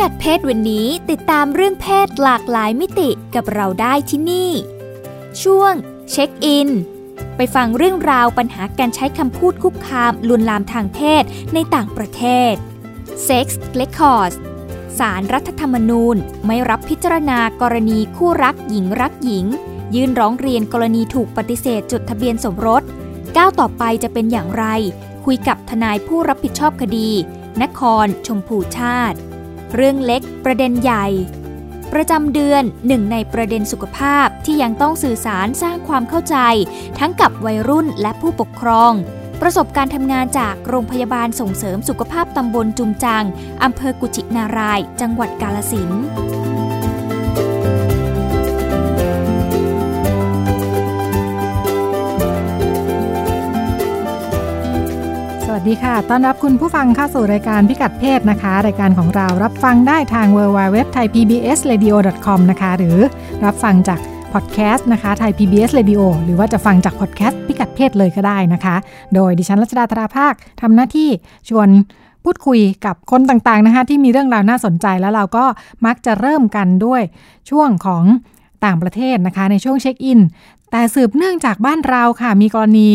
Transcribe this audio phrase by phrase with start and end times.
[0.00, 4.50] กัดเพศวันนี้ติดตามเรื่องเพศหลากหลายมิติกับเราได้ที่นี่
[5.42, 5.72] ช่วง
[6.10, 6.68] เช็คอิน
[7.36, 11.22] ไปฟังเรื่องราวปัญหาการใช้คำพูดคุกคามลวนลามทางเพศ
[11.54, 12.54] ในต่างประเทศ
[13.26, 13.46] Sex
[13.80, 14.36] Records
[14.98, 19.46] สารรัฐธรรมนูญไม่รับพิจารณากรณีคู่รักหญิงรักหญิง
[19.94, 22.82] ยื่นร้องเรียนกรณีถูกปฏิเสธจดทะเบียนสมรส
[23.36, 24.64] ก้าวต่อไปจะเป็นอย่างไร
[25.24, 27.10] คุยกับทนายผู้รับผิดชอบคดี
[27.62, 29.18] นครชมพูชาติ
[29.74, 31.06] เรื่องเล็กประเด็นใหญ่
[31.92, 36.36] ประจำเดือนหนึ่งในประเด็นสุขภาพที่ยังต้องสื่อสารสร้างความเข้าใจ
[36.98, 38.92] ทั้งกับวัยรุ่นและผู้ปกครอง
[39.40, 43.24] ประสบการทำงานจากโรงพยาบาลส่งเสริมสุขภาพตำบลจุมจัง
[43.64, 45.90] อำเภอกุชินาราย จังหวัดกาลสิน
[55.60, 61.76] วัสดีค่ะ ต้อนรับคุณผู้ฟังเข้าสู่รายการพิกัดเพศนะคะ รายการของเรารับฟังได้ทาง w w w t h a i p b s r a
[61.84, 61.94] d i o
[62.26, 62.98] c o m นะคะ หรือ
[63.44, 64.00] รับฟังจาก
[64.32, 68.76] พอดแคสต์นะคะไทย PBS Radio หรือว่าจะฟังจากพอดแคสต์พิกัดเพศเลยก็ได้นะคะ
[69.14, 71.10] โดยดิฉันรัชดาธราภาคทำหน้าที่
[71.48, 71.68] ชวน
[72.24, 75.44] พูดคุยกับคนต่างๆนะคะที่มีเรื่องราวน่าสนใจแล้วเราก็
[75.86, 77.02] มักจะเริ่มกันด้วย
[77.50, 78.04] ช่วงของ
[78.64, 80.20] ต่างประเทศนะคะในช่วงเช็คอิน
[80.70, 82.90] แต่สืบเนื่องจากบ้านเราค่ะมีกรณี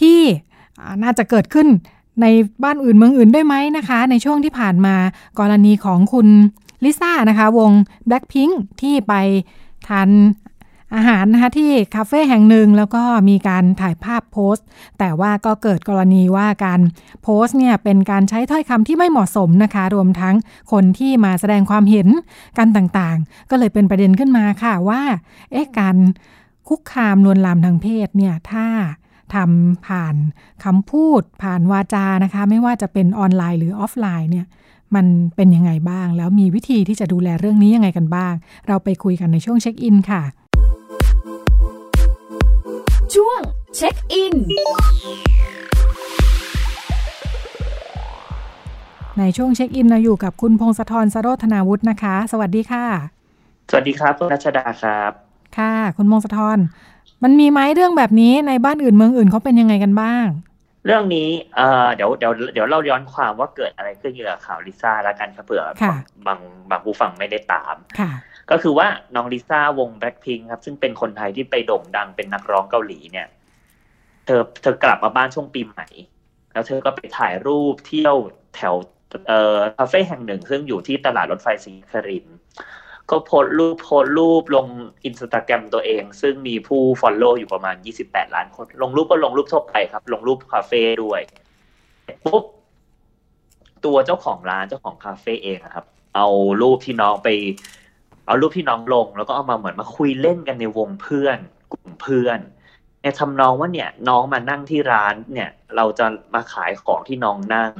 [0.00, 0.20] ที่
[1.02, 1.68] น่าจะเกิดขึ้น
[2.20, 2.26] ใน
[2.64, 4.94] บ้านอื่นเมืองอื่นด้วยไหมนะคะ ในช่วงที่ผ่านมา
[5.38, 6.28] กรณีของคุณ
[6.84, 7.70] ลิซ่านะคะ วง
[8.08, 9.14] Blackpink ที่ไป
[9.88, 10.10] ทาน
[10.94, 14.66] อาหารนะคะที่คาเฟ่แห่งหนึ่งแล้วก็มีการถ่ายภาพโพสต์
[14.98, 16.80] แต่ว่าก็เกิดกรณีว่าการ
[17.22, 20.34] โพสต์เนี่ยเป็นการใช้ถ้อยคำที่ไม่เหมาะสมนะคะ รวมทั้ง
[20.72, 22.08] คนที่มาแสดงความเห็น
[22.58, 25.02] กันต่างๆ ก็เลยเป็นประเด็นขึ้นมาค่ะว่า
[25.50, 25.96] เอ๊ะการ
[26.68, 28.66] คุกคามลวนลามทางเพศเนี่ยถ้า
[29.34, 30.14] ทำผ่าน
[30.64, 34.46] คำพูดผ่านวาจานะคะ ไม่ว่าจะเป็นออนไลน์หรือออฟไลน์เนี่ย
[34.94, 38.34] มันเป็นยังไงบ้าง แล้วมีวิธีที่จะดูแลเรื่องนี้ยังไงกันบ้าง
[38.68, 40.22] เราไปคุยกันในช่วงเช็คอินค่ะ
[43.14, 43.40] ช่วง
[43.76, 44.34] เช็คอิน
[49.18, 52.84] ในช่วงเช็คอินเราอยู่กับคุณพงศธรสโรธนาวุฒินะคะ สวัสดีค่ะ
[53.70, 55.12] สวัสดีครับคุณรัชดาครับ
[55.58, 56.58] ค่ะ คุณพงศธร
[57.22, 60.26] มันมีไหมเรื่องแบบนี้ในบ้านอื่นเมืองอื่นเขาเป็นยังไงกันบ้าง
[60.86, 65.64] เรื่องนี้เอ่อเดี๋ยวเดี๋ยวเดี๋ยวเราย้อนความว่าเกิดอะไรขึ้นเกี่ยวกับข่าวลิซ่าแล้วกันครับเผื่อ
[66.26, 68.10] บางบางผู้ฟังไม่ได้ตามค่ะ
[68.50, 73.28] ก็คือว่าน้องลิซ่าวงแบล็คพิงครับ ซึ่งเป็นคนไทยที่ไปโด่งดังเป็นนักร้องเกาหลีเนี่ย
[74.26, 75.86] เธอเธอกลับมาบ้านช่วงปีใหม่
[76.52, 78.16] แล้วเธอก็ไปถ่ายรูปเที่ยว
[78.56, 78.74] แถว
[79.28, 82.26] เอ่อคาเฟ่แห่งหนึ่งซึ่งอยู่ที่ตลาดรถไฟศรีคริน
[83.10, 84.66] ก็โพสรูปโพสรูปลง
[85.04, 87.76] อินสตาแกรมตัวเอง ซึ่งมีผู้ฟอลโล่อยู่ประมาณ
[88.06, 91.20] 28 ล้านคน ลงรูปก็ลงรูปทั่วไปครับ ลงรูปคาเฟ่ด้วย
[92.24, 92.44] ปุ๊บ
[93.84, 95.84] ตัวเจ้าของร้านเจ้าของคาเฟ่เองครับ
[96.16, 96.26] เอา
[96.62, 97.28] รูปที่น้องไป
[98.26, 101.38] เอารูปที่น้องลง แล้วก็เอามาเหมือนมาคุยเล่นกันในวงเพื่อน
[101.72, 102.38] กลุ่มเพื่อน
[103.02, 107.72] ในทำนองว่าเนี่ย น้องมานั่งที่ร้านเนี่ย เราจะมาขายของที่น้องนั่ง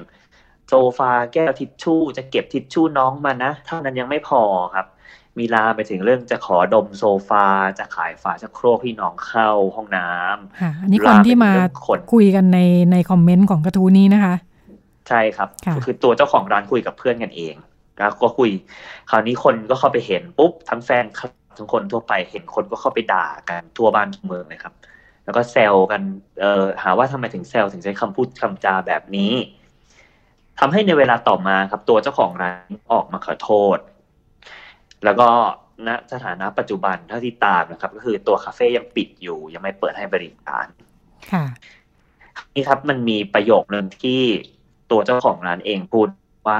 [0.68, 4.42] โซฟาแก้วทิชชู่จะเก็บทิชชู่น้องมานะเท่านั้นยังไม่พอ
[4.74, 4.86] ครับ
[5.38, 7.46] มีลาไปถึงเรื่องจะขอดมโซฟา
[7.78, 11.52] จะขายฝาชักโครกพี่น้องเข้าห้องน้ำอันนี้คนที่มา
[12.14, 12.58] คุยกันใน
[12.92, 14.34] ในคอมเมนต์ของกระทู้นี้นะคะ
[15.08, 15.48] ใช่ครับ
[15.84, 17.54] คือตัวเจ้าของร้านคุยกับเพื่อนกันเอง
[17.98, 18.50] แล้วก็คุย
[19.10, 24.74] คราวนี้คนก็เข้าไปเห็นปุ๊บทั้งแฟนครับทั้งคนทั่วไปเห็นคนก็เข้าไปด่ากันทั่วบ้านทั่วเมืองเลยครับ
[25.24, 26.02] แล้วก็แซวกัน
[26.40, 29.32] เอ่อหาว่าทำไมถึงแซวถึงใช้คำพูดคำจาแบบนี้
[30.58, 33.78] ทำให้ในเวลาต่อมาครับ ตัวเจ้าของร้านออกมาขอโทษ
[35.04, 35.28] แล้วก็
[35.86, 40.66] ณสถานะปัจจุบันเท่าที่ตามนะครับ ก็คือตัวคาเฟ่ยังปิดอยู่ ยังไม่เปิดให้บริการ
[41.32, 41.44] ค่ะ
[42.54, 44.22] นี่ครับมันมีประโยคหนึ่งที่
[44.90, 46.08] ตัวเจ้าของร้านเองพูด
[46.46, 46.58] ว่า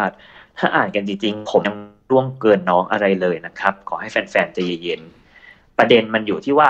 [0.59, 1.77] ถ้าอ่านกันจริงๆ ผมยัง
[2.11, 6.69] ร่วงเกินน้องอะไรเลยนะครับ ขอให้แฟนๆใจเย็นๆประเด็นมันอยู่ที่ว่า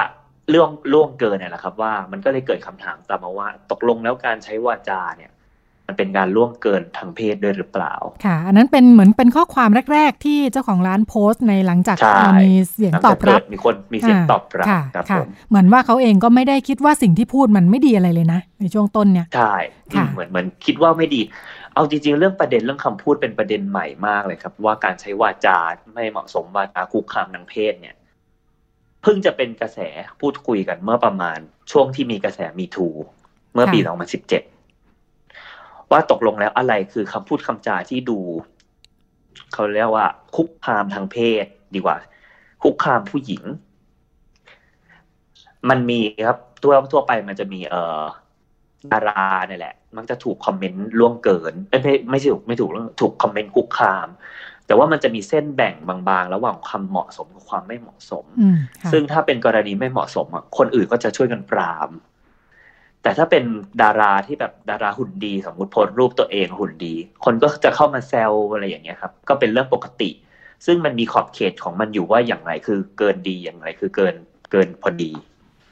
[0.50, 5.30] เรื่องล่วงเกินเนี่ยแหละครับ ว่ามันก็เลยเกิดคำถามตามมาว่า ตกลงแล้วการใช้วาจาเนี่ย
[5.90, 7.94] มันเป็นการล่วงเกินทางเพศด้วยหรือเปล่า
[8.24, 11.96] ค่ะ อันนั้นเป็นเหมือนเป็นข้อความแรก ๆ ที่เจ้าของร้านโพสต์ในหลังจาก
[12.42, 19.54] มีเสียงตอบรับ มีคนมีเสียงตอบรับครับผมเหมือนว่าเขาเองก็ไม่ได้คิดว่าสิ่งที่พูดมันไม่ดีอะไรเลยนะ ในช่วงต้นเนี่ย ใช่
[20.12, 21.22] เหมือนเหมือนคิดว่าไม่ดี
[21.74, 25.58] เอาจริง ๆ เรื่องประเด็นเรื่องคำพูดเป็นประเด็นใหม่มากเลยครับ ว่าการใช้วาจา
[25.94, 27.94] ไม่เหมาะสมวาจาคุกคามทางเพศเนี่ย
[29.02, 29.78] เพิ่งจะเป็นกระแส
[30.20, 31.38] พูดคุยกันเมื่อประมาณ
[31.72, 32.88] ช่วงที่มีกระแสมีทู
[33.54, 33.78] เมื่อปี
[34.18, 34.49] 2017
[35.92, 38.18] ว่าตกลงแล้วอะไรคือคำพูดคำจาที่ดู
[39.52, 40.06] เขาเรียกว่า
[40.36, 41.44] คุกคามทางเพศ
[41.74, 41.96] ดีกว่า
[42.62, 43.42] คุกคามผู้หญิง
[45.70, 48.02] มันมีครับทั่วทั่วไปมันจะมีเอ่อ
[48.92, 52.70] ดาราเนี่ยแหละ มันจะถูกคอมเมนต์ล่วงเกินไม่ไม่ไม่ถูกไม่ถูก
[53.00, 54.08] ถูกคอมเมนต์คุกคาม
[54.66, 61.90] แต่ว่ามันจะมีเส้นแบ่งบางๆ ระหว่างความเหมาะสมกับความไม่เหมาะสมอืมค่ะซึ่งถ้าเป็นกรณีไม่เหมาะสมอะคนอื่นก็จะช่วยกันปราม
[63.02, 63.44] แต่ถ้าเป็น
[63.82, 66.94] ดาราที่แบบดาราหุ่นดี สมมติโพสต์รูปตัวเองหุ่นดี
[67.24, 70.10] คนก็จะเข้ามาแซวอะไรอย่างเงี้ยครับ ก็เป็นเรื่องปกติ
[70.66, 74.14] ซึ่งมันมีขอบเขตของมันอยู่ว่าอย่างไรคือเกินดีอย่างไรคือเกิน
[74.52, 75.10] เกินพอดี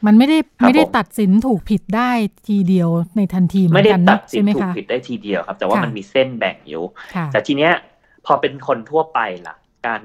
[0.06, 2.10] มันไม่ได้ครับไม่ได้ผมตัดสินถูกผิดได้
[2.48, 6.84] ทีเดียวในทันทีเหมือไม่นได้กันตันะดสิใช่นไหมถูกคะผิดได้ทีเดียวครับ แต่ว่าค่ะมันมีเส้นแบ่งอยู่
[7.14, 7.72] ค่ะแต่ทีเนี้ย
[8.26, 10.00] พอเป็นคนทั่วไปล่ะ การ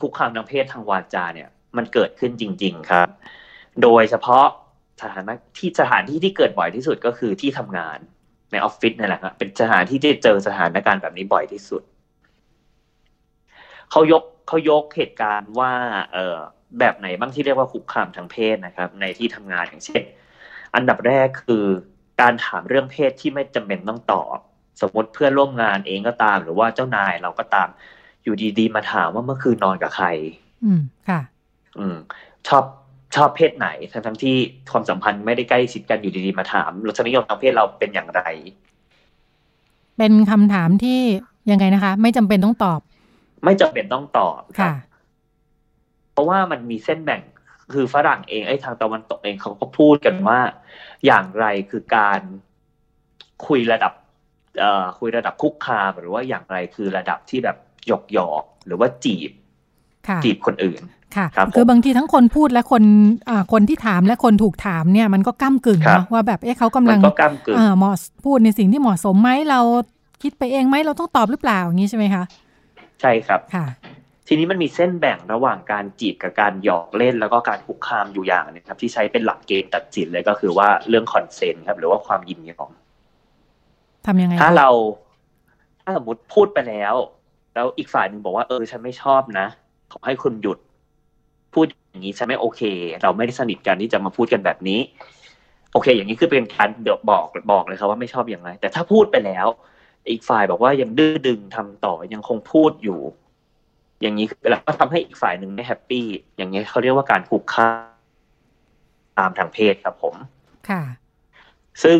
[0.00, 3.08] คุกคามทางเพศทางวาจาเนี่ย มันเกิดขึ้นจริง ๆ ครับ
[3.82, 4.46] โดยเฉพาะ
[5.02, 7.98] สถานที่สถานที่ที่เกิดบ่อยที่สุดก็คือที่ทำงาน
[8.52, 11.82] ในออฟฟิศนั่นแหละครับเป็นสถานที่ที่เจอสถานการณ์แบบนี้บ่อยที่สุด
[13.90, 15.72] เขายกเขายกเหตุการณ์ว่า
[16.12, 16.36] เออ
[16.78, 20.02] แบบไหนบ้างที่เรียกว่าคุกคามทางเพศนะครับ ในที่ทำงานอย่างเช่น
[20.74, 21.64] อันดับแรกคือ
[22.20, 24.38] การถามเรื่องเพศที่ไม่จำเป็นต้องตอบ
[24.80, 27.68] สมมติเพื่อนร่วมงานเองก็ตาม หรือว่าเจ้านายเราก็ตาม
[28.24, 30.08] อยู่ดีๆมาถามว่าเมื่อคืนนอนกับใคร
[30.64, 31.20] อืมค่ะ
[31.78, 31.96] อืม
[32.48, 32.64] ชอบ
[33.14, 34.36] ชอบเพศไหนทั้งทั้งๆที่
[34.72, 38.22] ความสัมพันธ์ไม่ได้ใกล้ชิดกันอยู่ดีๆมาถามรสนิยมทางเพศเราเป็นอย่างไร
[39.98, 41.00] เป็นคำถามที่
[41.50, 42.80] ยังไงนะคะ ไม่จำเป็นต้องตอบ
[43.44, 44.76] ไม่จำเป็นต้องตอบครัค่ะบ
[46.12, 47.22] เพราะว่ามันมีเส้นแบ่ง
[47.72, 50.40] คือฝรั่งเองไอ้ทางตะวันตกเองเขาก็พูดกันว่า
[51.06, 52.20] อย่างไรคือการ
[53.46, 53.92] คุยระดับ
[54.60, 57.56] เอ่อคุยระดับคุกคามหรือว่าอย่างไรคือระดับที่แบบ
[57.86, 59.30] หยอกหยอกๆหรือว่าจีบ
[60.08, 60.82] ค่ะจีบคนอื่น
[61.16, 62.82] ค่ะครับผมคือบางทีทั้งคนพูดและคน
[63.30, 67.94] อ่าคนที่ถามและคนถูกถามเนี่ยมันก็ก้ากึ่งครับเนาะว่าแบบเอ๊ะเขากำมัลันงก็ก้ากึ่งอ่าเหมาะ
[68.24, 69.60] พูดในสิ่งที่เหมาะสมไหมเรา
[70.22, 72.24] คิดไปเองไหมเราต้องตอบหรือเปล่าอย่างนี้ใช่ไหมคะ
[73.00, 73.66] ใช่ครับค่ะ
[74.28, 82.72] ทีนี้มันมีเส้นแบ่งระหว่างการจีบกับการหยอกเล่นแล้วก็การคุกคามอยู่อย่างหนึงครับ ที่ใช้เป็นหลักเกณฑ์ตัดสินเลยก็คือว่าเรื่องคอนเซนต์ครับหรือว่าความยินยอม
[84.06, 84.68] ทำยังไงถ้าคะเรา
[85.82, 86.94] ถ้าสมมติพูดไปแล้ว
[87.54, 89.46] แล้วอีกฝ่ายหนึ่งบอกว่าเออฉันไม่ชอบนะ
[89.92, 90.58] ขอให้คุณหยุด
[91.56, 92.62] พูดอย่างนี้ฉันไม่โอเค
[93.02, 94.80] เราไม่ได้สนิทกันที่จะมาพูดกันแบบนี้
[95.72, 99.46] โอเค อย่างนี้คือเป็นการเดี๋ยวบอกบอกเลยครับว่าไม่ชอบอย่างไร แต่ถ้าพูดไปแล้ว
[100.10, 103.00] อีกฝ่ายบอกว่ายังดื้อดึงทำต่อยังคงพูดอยู่
[104.02, 106.06] อย่างนี้แล้วก็ทำให้อีกฝ่ายหนึ่งไม่ happy
[106.36, 107.70] อย่างนี้เขาเรียกว่าการคุกคา
[109.28, 110.14] มทางเพศครับผม
[110.68, 110.82] ค่ะ
[111.84, 111.98] ซึ่ง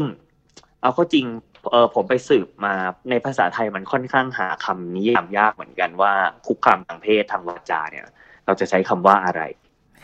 [0.80, 1.26] เอาเข้าจริง
[1.70, 2.74] เออผมไปสืบมา
[3.10, 6.12] ในภาษาไทยมันค่อนข้างหาคำนิยามยากเหมือนกันว่า
[6.46, 8.06] คุกคามทางเพศทางวาจาเนี่ย
[8.46, 9.42] เราจะใช้คำว่าอะไร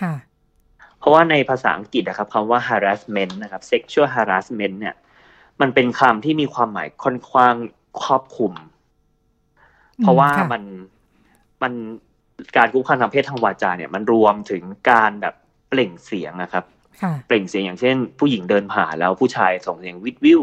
[0.03, 0.15] ค่ะ
[0.99, 4.94] เพราะว่าในภาษาอังกฤษนะครับคำว่า harassment นะครับ sexual harassment เนี่ย
[5.61, 7.55] มันเป็นคำที่มีความหมายค่อนข้าง
[8.03, 8.53] ครอบคลุม
[9.99, 10.62] เพราะว่าค่ะมัน
[11.62, 11.73] มัน
[12.56, 15.35] การคุกคามทางเพศทางวาจาเนี่ย มันรวมถึงการแบบ
[15.69, 16.65] เปล่งเสียงนะครับ
[17.03, 20.43] ค่ะเปล่งเสียงอย่างเช่น ผู้หญิงเดินผ่านแล้วผู้ชายส่งเสียงวิดวิว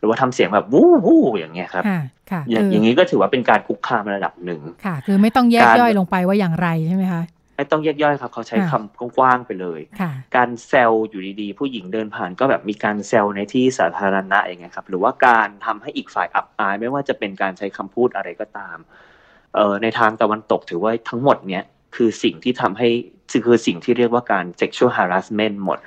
[0.00, 2.00] หรือว่าทำเสียงแบบวู้วู้อย่างเงี้ยครับค่ะ
[2.30, 7.22] ค่ะอย่างคืออย่างนี้ก็ถือว่าเป็นการคุกคามระดับหนึ่งค่ะ คือไม่ต้องแยกการย่อยลงไปว่าอย่างไรใช่ไหมคะ
[7.56, 18.76] ไม่ต้องแยกย่อยครับ เขาใช้ค่ะคำกว้างๆไปเลยค่ะการแซวอยู่ดีๆ ผู้หญิงเดินผ่านก็แบบมีการแซวในที่สาธารณะอย่างเงี้ยครับ หรือว่าการทำให้อีกฝ่ายอับอาย ไม่ว่าจะเป็นการใช้คำพูดอะไรก็ตาม
[19.54, 21.64] เอ่อในทางตะวันตกถือว่าทั้งหมดเนี้ย
[21.96, 22.88] คือสิ่งที่ทำให้
[23.46, 25.78] คือสิ่งที่เรียกว่าการ sexual harassment หมด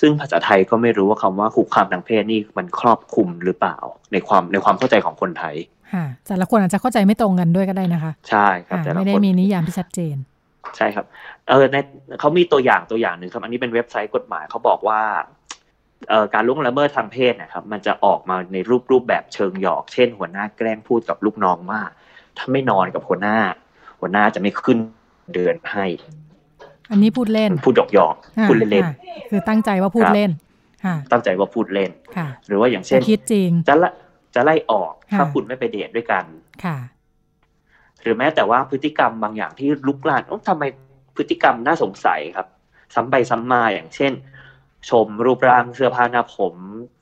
[0.00, 3.76] ซึ่งภาษาไทยก็ไม่รู้ว่าคำว่าคุกคามทางเพศนี่มันครอบคลุมหรือเปล่า
[4.12, 5.54] ในความในความเข้าใจของคนไทย
[5.92, 10.16] ค่ะแต่ละคนอาจจะเข้าใจไม่ตรงกันด้วยก็ได้นะคะ ใช่ครับอ่าแต่ละไม่ได้คนมีนิยามที่ชัดเจน
[10.76, 11.06] ใช่ครับ
[11.48, 11.76] เออใน
[12.20, 15.00] เขามีตัวอย่างตัวอย่างหนึ่งครับ อันนี้เป็นเว็บไซต์กฎหมายเขาบอกว่า
[16.08, 21.80] เอ่อการล่วงละเมิดทางเพศนะครับ มันจะออกมาในรูปรูปแบบเชิงหยอก เช่น หัวหน้าแกล้งพูดกับลูกน้องว่า
[22.38, 23.38] ถ้าไม่นอนกับหัวหน้า
[24.00, 24.78] หัวหน้าจะไม่ขึ้น
[25.34, 25.86] เดือนให้
[26.90, 28.92] อันนี้พูดเล่น พูดหยอกหยอกๆอ่าพูดเล่นอ่า
[29.30, 30.30] คือตั้งใจว่าพูดครับเล่น
[30.84, 33.90] ค่ะๆตั้งใจว่าพูดเล่นค่ะหรือว่าอย่างจะเช่นคิดจริงจะละ
[34.34, 36.24] จะไล่ออกค่ะถ้าคุณไม่ไปเดทด้วยกัน
[36.64, 36.76] ค่ะ
[38.02, 40.64] หรือแม้แต่ว่าพฤติกรรมบางอย่างที่ลุกลานโอ้ทำไม
[41.16, 42.46] พฤติกรรมน่าสงสัยครับ
[42.94, 44.12] ซ้ำไปซ้ำมาอย่างเช่น
[44.90, 46.54] ชมรูปร่างเสื้อผ้าหน้าผม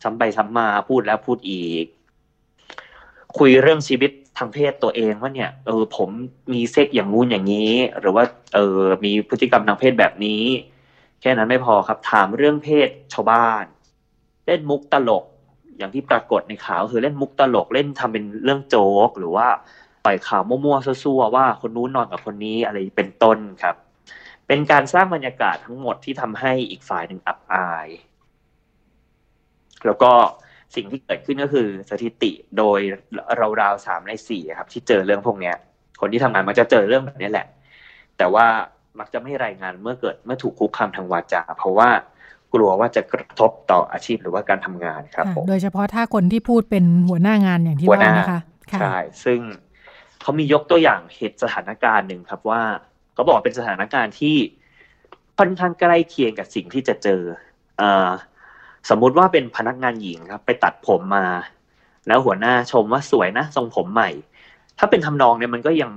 [0.02, 1.87] ซ้ำไปซ้ำมาพูดแล้วพูดอีก
[3.38, 6.09] คุยเรื่องชีวิต ทางเพศตัวเองว่าเนี่ยเออผม
[6.52, 8.25] มีเซ็กอย่างงู้นอย่างนี้ หรือว่า
[8.55, 10.43] เออมีพฤติกรรมทางเพศแบบนี้
[11.21, 13.64] แค่นั้นไม่พอครับ ถามเรื่องเพศชาวบ้าน
[14.47, 15.25] เล่นมุกตลก
[15.78, 19.49] อย่างที่ปรากฏในข่าวคือเล่นมุกตลกเล่นทำเป็นเรื่องโจ๊ก หรือว่า
[20.05, 23.76] ปล่อยข่าวมั่วๆซั่วๆว่าคนนู้นนอนกับคนนี้อะไรเป็นต้นครับ
[24.47, 27.88] เป็นการสร้างบรรยากาศทั้งหมดที่ทำให้อีกฝ่ายหนึ่งอับอาย
[29.87, 30.12] แล้วก็
[30.75, 32.80] สิ่งที่เกิดขึ้นก็คือสถิติโดย
[33.61, 35.56] ราวๆสามในสี่ครับ ที่เจอเรื่องพวกเนี้ย
[36.00, 37.46] คนที่ทำงานมักจะเจอเรื่องแบบนี้แหละ
[38.18, 38.46] แต่ว่า
[38.99, 41.88] มักจะไม่รายงานเมื่อเกิดเมื่อถูกคุกคามทางวาจาเพราะว่า
[42.54, 48.40] กลัวว่าจะกระทบต่ออาชีพหรือว่าการทำงานครับผมโดยเฉพาะถ้าคนที่พูดเป็นหัวหน้างานอย่างที่หัวหว่าน้านะคะ
[48.73, 49.40] ค่ะใช่ซึ่ง
[50.20, 52.62] เขามียกตัวอย่างเหตุสถานการณ์หนึ่งครับว่า
[53.14, 54.37] เขาบอกว่าเป็นสถานการณ์ที่
[55.38, 57.20] ค่อนข้างใกล้เคียงกับสิ่งที่จะเจอ
[57.80, 58.11] อ่า
[58.88, 61.26] สมมุติว่าเป็นพนักงานหญิงครับ ไปตัดผมมา
[62.07, 64.11] แล้วหัวหน้าชมว่าสวยนะทรงผมใหม่
[64.78, 65.90] ถ้าเป็นทำนองเนี่ยมันก็ยัง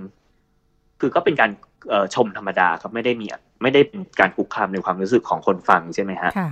[0.99, 1.51] คือก็เป็นการ
[1.89, 3.27] เอ่อชมธรรมดาครับไม่ได้มี
[3.61, 6.51] ไม่ได้เป็นการคุกคามในความรู้สึกของคนฟังใช่ไหมฮะค่ะ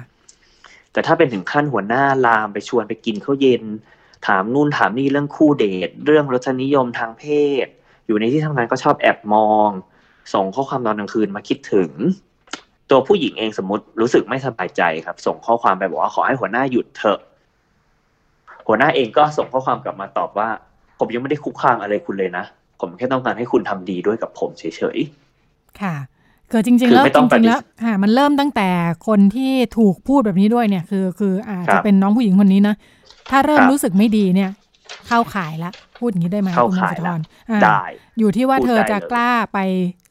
[0.92, 3.64] แต่ถ้าเป็นถึงขั้นหัวหน้าลามไปชวนไปกินข้าวเย็น
[4.28, 7.24] ถามนู่นถามนี่เรื่องคู่เดท เรื่องรสนิยมทางเพ
[7.66, 7.68] ศ
[8.08, 9.70] อยู่ในที่ทำงานก็ชอบแอบมอง
[10.34, 11.92] ส่งข้อความตอนกลางคืนมาคิดถึง
[12.90, 17.20] ตัวผู้หญิงเองสมมติรู้สึกไม่สบายใจครับ ส่งข้อความไปบอกว่าขอให้หัวหน้าหยุดเถอะ
[18.68, 20.50] หัวหน้าเองก็ส่งข้อความกลับมาตอบว่า
[21.00, 22.46] ผมยังไม่ได้คุกคามอะไรคุณเลยนะ
[22.80, 24.64] ผมแค่ต้องการให้คุณทำดีด้วยกับผมเฉ
[24.96, 24.98] ย
[25.82, 25.96] ค่ะ
[26.52, 28.70] คือจริงคืๆอแล้วไม่จต้องปริงฏิๆแล้วค่ะมันเริ่มตั้งแต่
[29.08, 32.76] คนที่ถูกพูดแบบนี้ด้วยเนี่ย คือ คืออาจครัจะบเป็นน้องผู้หญิงคนนี้นะ
[33.30, 34.52] ถ้าเริ่มครับรู้สึกไม่ดีเนี่ย
[35.08, 37.82] เข้าข่ายละ พูดอย่างนี้ได้ไหมเข้าคุณข่ายสุธละรอ่าๆได้
[38.20, 39.60] อยู่ที่ว่าพูดเธอได้จะเลยกล้าไป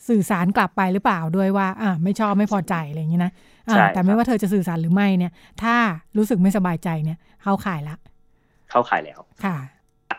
[0.09, 3.33] สื่อสารกลับไปหรือเปล่าด้วยว่าอ่าไม่ชอบไม่พอใจอะไรอย่างนี้นะ
[3.69, 5.33] อ่าใช่แต่คไม่รับว่าเธอจะสื่อสารหรือไม่เนี่ย
[5.63, 5.75] ถ้า
[6.17, 7.97] รู้สึกไม่สบายใจเนี่ยเข้าข่ายละ
[8.71, 9.57] เข้าข่ายแล้วค่ะ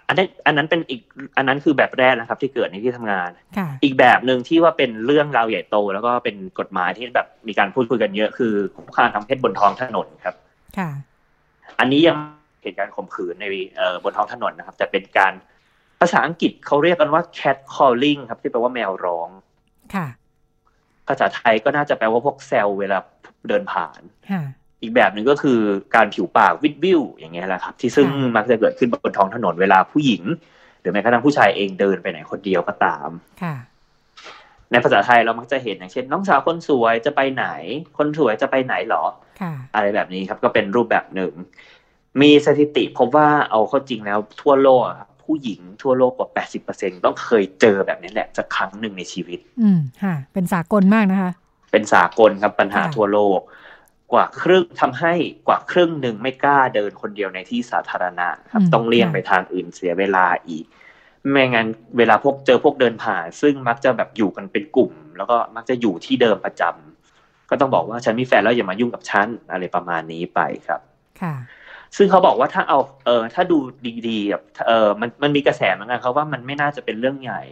[0.07, 1.01] อันนั้นอันนั้นเป็นอีก
[1.37, 10.35] อันนั้นคือแบบแรกนะครับ ที่เกิดในที่ทำงานค่ะอีกแบบหนึ่งที่ว่าเป็นเรื่องราวใหญ่โต แล้วก็เป็นกฎหมายที่แบบมีการพูดคุยกันเยอะคือคุกคามทางเพศบนท้องถนนครับ
[10.77, 10.89] ค่ะ
[11.79, 12.17] อันนี้ยัง
[12.63, 15.33] เหตุการณ์ข่มขืนในเอ่อบนท้องถนนนะครับ แต่เป็นการ
[15.99, 19.29] ภาษาอังกฤษเขาเรียกกันว่า cat calling ครับ ที่แปลว่าแมวร้อง
[19.95, 20.07] ค่ะ
[21.07, 22.97] ภาษาไทยก็น่าจะแปลว่าพวกแซลเวลา
[23.47, 24.01] เดินผ่าน
[24.31, 24.43] ค่ะ
[24.81, 25.59] อีกแบบหนึ่งก็คือ
[25.95, 30.23] การผิวปากวิดวิวอย่างเงี้ยแหละครับ ที่ซึ่งค่ะมักจะเกิดขึ้นบนท้องถนนเวลาผู้หญิง
[30.79, 33.09] หรือแม้กระทั่งผู้ชายเองเดินไปไหนคนเดียวก็ตาม
[33.43, 33.55] ค่ะ
[34.71, 37.45] ในภาษาไทยเรามักจะเห็นอย่างเช่น น้องสาวคนสวยจะไปไหน
[37.97, 39.03] คนสวยจะไปไหนหรอ
[39.41, 41.33] ค่ะอะไรแบบนี้ครับก็เป็นรูปแบบหนึ่ง
[42.21, 46.29] มีสถิติพบว่าเอาเข้าจริงแล้วทั่วโลกอะครับ ผู้หญิงทั่วโลกกว่า
[46.67, 51.31] 80%ต้องเคยเจอแบบนี้แหละสักครั้งหนึ่งในชีวิต อืมค่ะ เป็นสากลมากนะคะ
[51.71, 53.39] เป็นสากลครับปัญหาค่ะทั่วโลก
[54.13, 55.13] กว่าครึ่งทำให้
[55.47, 60.65] กว่าครึ่งหนึ่งไม่กล้าเดินคนเดียวในที่สาธารณะครับอืมต้องเลี่ยงค่ะไปทางอื่นเสียเวลาอีก
[61.31, 61.67] ไม่งั้น
[61.97, 70.81] เวลาพวกเจอพวกเดินผ่าน ซึ่งมักจะแบบอยู่กันเป็นกลุ่ม แล้วก็มักจะอยู่ที่เดิมประจำก็ต้องบอกว่าฉันมีแฟนแล้วอย่ามายุ่งกับฉันอะไรประมาณนี้ไปครับ
[71.21, 71.35] ค่ะ
[71.97, 73.57] ซึ่งเขาบอกว่าถ้าเอาเออถ้าดู
[74.07, 77.43] ดีๆแบบเออมันมันมีกระแสเหมือนกันเขาว่ามันไม่น่าจะเป็นเรื่องใหญ่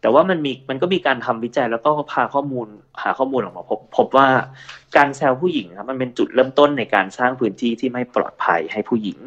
[0.00, 2.66] แต่ว่ามันมีมันก็มีการทำวิจัยแล้วก็พาข้อมูล
[3.02, 4.28] หาข้อมูลออกมาพบพบว่า
[4.96, 9.18] การแซวผู้หญิงครับมันเป็นจุดเริ่มต้นในการสร้างพื้นที่ที่ไม่ปลอดภัยให้ผู้หญิง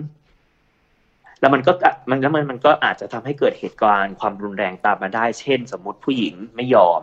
[1.39, 1.71] แล้วมันก็
[2.09, 7.01] มันแล้วมันมันก็อาจจะทำให้เกิดเหตุการณ์ความรุนแรงตามมาได้ เช่น สมมติผู้หญิงไม่ยอม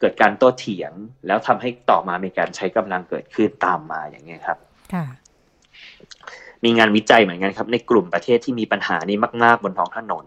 [0.00, 0.92] เกิดการโต้เถียง
[1.26, 4.58] แล้วทำให้ต่อมามีการใช้กำลังเกิดขึ้นตามมาอย่างเงี้ยครับ
[4.94, 5.04] ค่ะ
[6.64, 10.26] มีงานวิจัยเหมือนกันครับ ในกลุ่มประเทศที่มีปัญหานี้มาก ๆ บนท้องถนน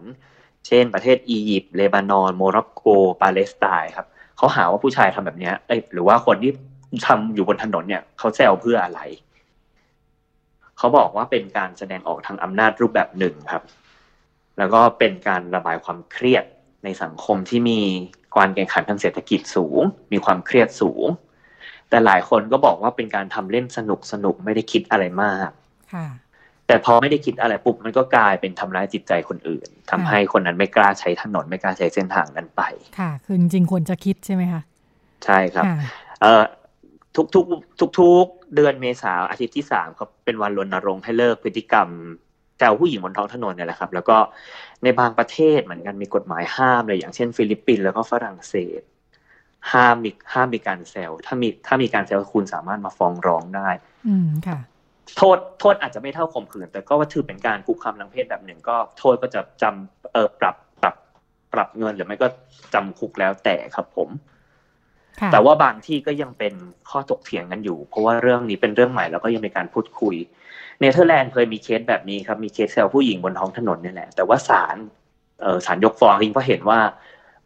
[0.66, 2.82] เช่น ประเทศอียิปต์เลบานอน โมร็อกโก
[3.22, 6.52] ปาเลสไตน์ครับเขาหาว่าผู้ชายทำแบบนี้เอ้ยหรือว่าคนที่
[7.06, 9.00] ทำอยู่บนถนนเนี่ยเขาแซวเพื่ออะไร
[10.78, 13.62] เขาบอกว่าเป็นการแสดงออกทางอำนาจรูปแบบหนึ่งครับ
[14.58, 16.44] แล้วก็เป็นการระบายความเครียด
[16.84, 17.80] ในสังคมที่มี
[18.34, 21.06] การแข่งขันทางเศรษฐกิจสูง มีความเครียดสูง
[21.88, 25.50] แต่หลายคนก็บอกว่าเป็นการทำเล่นสนุกสนุกไม่ได้คิดอะไรมาก
[25.92, 26.06] ค่ะ
[26.66, 32.62] แต่พอไม่ได้คิดอะไรปุ๊บมันก็กลายเป็นทำร้ายจิตใจคนอื่นทำให้คนนั้นไม่กล้าใช้ถนนไม่กล้าใช้เส้นทางนั้นไป
[32.98, 34.62] ค่ะ คือจริงๆควรจะคิดใช่ไหมคะ
[35.24, 35.76] ใช่ครับค่ะ
[36.20, 36.44] เอ่อ
[37.16, 37.44] ทุกทุก
[37.80, 41.88] ทุกทุกๆเดือนเมษาอาทิตย์ที่สามครับเป็นวันรณรงค์ให้เลิกพฤติกรรม
[42.58, 44.16] แซวผู้หญิงบนท้องถนนเนี่ยแหละครับ แล้วก็
[44.82, 48.80] ในบางประเทศเหมือนกันมีกฎหมายห้ามเลยอย่างเช่น ฟิลิปปินส์แล้วก็ฝรั่งเศส
[49.72, 53.68] ห้ามมีห้ามมีการแซวถ้ามีถ้ามีการแซวคุณสามารถมาฟ้องร้องได้
[54.08, 54.58] อืมค่ะ
[55.16, 60.94] โทษโทษอาจจะไม่เท่าข่มขืน แต่ก็ว่าถือเป็นการคุกคามทางเพศแบบหนึ่งก็โทษก็จะจำเออปรับปรับ
[61.52, 62.28] ปรับเงินหรือไม่ก็
[62.74, 64.08] จำคุกแล้วแต่ครับผม
[65.20, 66.54] ค่ะแต่ว่าบางที่ก็ยังเป็น
[66.90, 70.16] ข้อถกเถียงกันอยู่ เพราะว่าเรื่องนี้เป็นเรื่องใหม่แล้วก็ยังมีการพูดคุย
[70.80, 74.76] เนเธอร์แลนด์เคยมีเคสแบบนี้ครับ มีเคสแซวผู้หญิงบนท้องถนนนี่แหละ แต่ว่าศาล
[75.40, 76.80] เออศาลยกฟ้องทิ้งเพราะเห็นว่า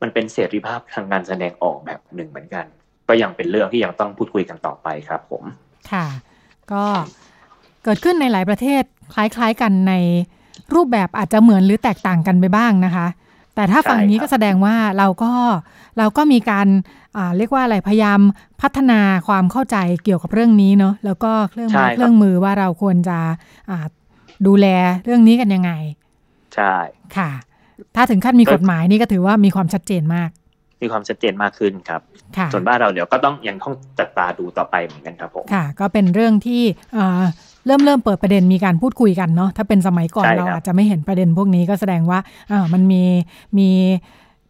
[0.02, 2.64] มันเป็นเสรีภาพทางการแสดงออกแบบหนึ่งเหมือนกัน
[3.08, 5.44] ก็ยังเป็นเรื่องที่ยังต้องพูดคุยกันต่อไปครับ ผม
[5.92, 6.06] ค่ะ
[6.72, 6.84] ก็
[7.84, 8.82] เกิดขึ้นในหลายประเทศ
[9.14, 9.94] คล้ายๆกันใน
[10.74, 13.06] รูปแบบอาจจะเหมือนหรือแตกต่างกันไปบ้างนะคะ
[13.54, 15.32] แต่ถ้าฝั่งนี้ก็แสดงว่าเราก็
[15.98, 16.68] เราก็มีการ
[17.36, 18.20] เรียกว่าอะไรพยายาม
[18.62, 23.18] พัฒนาความเข้าใจเกี่ยวกับเรื่องนี้เนาะแล้วก็เครื่องมือเครื่องมือว่าเราควรจะ
[24.46, 24.66] ดูแล
[25.04, 25.70] เรื่องนี้กันยังไง
[26.54, 26.74] ใช่
[27.16, 27.30] ค่ะ
[27.96, 30.30] ถ้าถึงขั้นมีกฎหมายนี่ก็ถือว่ามีความชัดเจนมาก
[30.82, 32.00] มีความชัดเจนมากขึ้นครับ
[32.52, 36.62] ส่วนบ้านเราเดี๋ยวก็ต้องยังต้องจัดตาดูต่อไปเหมือนกันครับผมค่ะ ก็เป็นเรื่องที่
[37.66, 42.18] เริ่มเริ่มเปิดประเด็นมีการพูดคุยกันเนาะถ้าเป็นสมัยก่อนเราอาจจะไม่เห็นประเด็นพวกนี้ก็แสดงว่า
[42.50, 43.02] อ่ามันมี
[43.58, 43.68] มี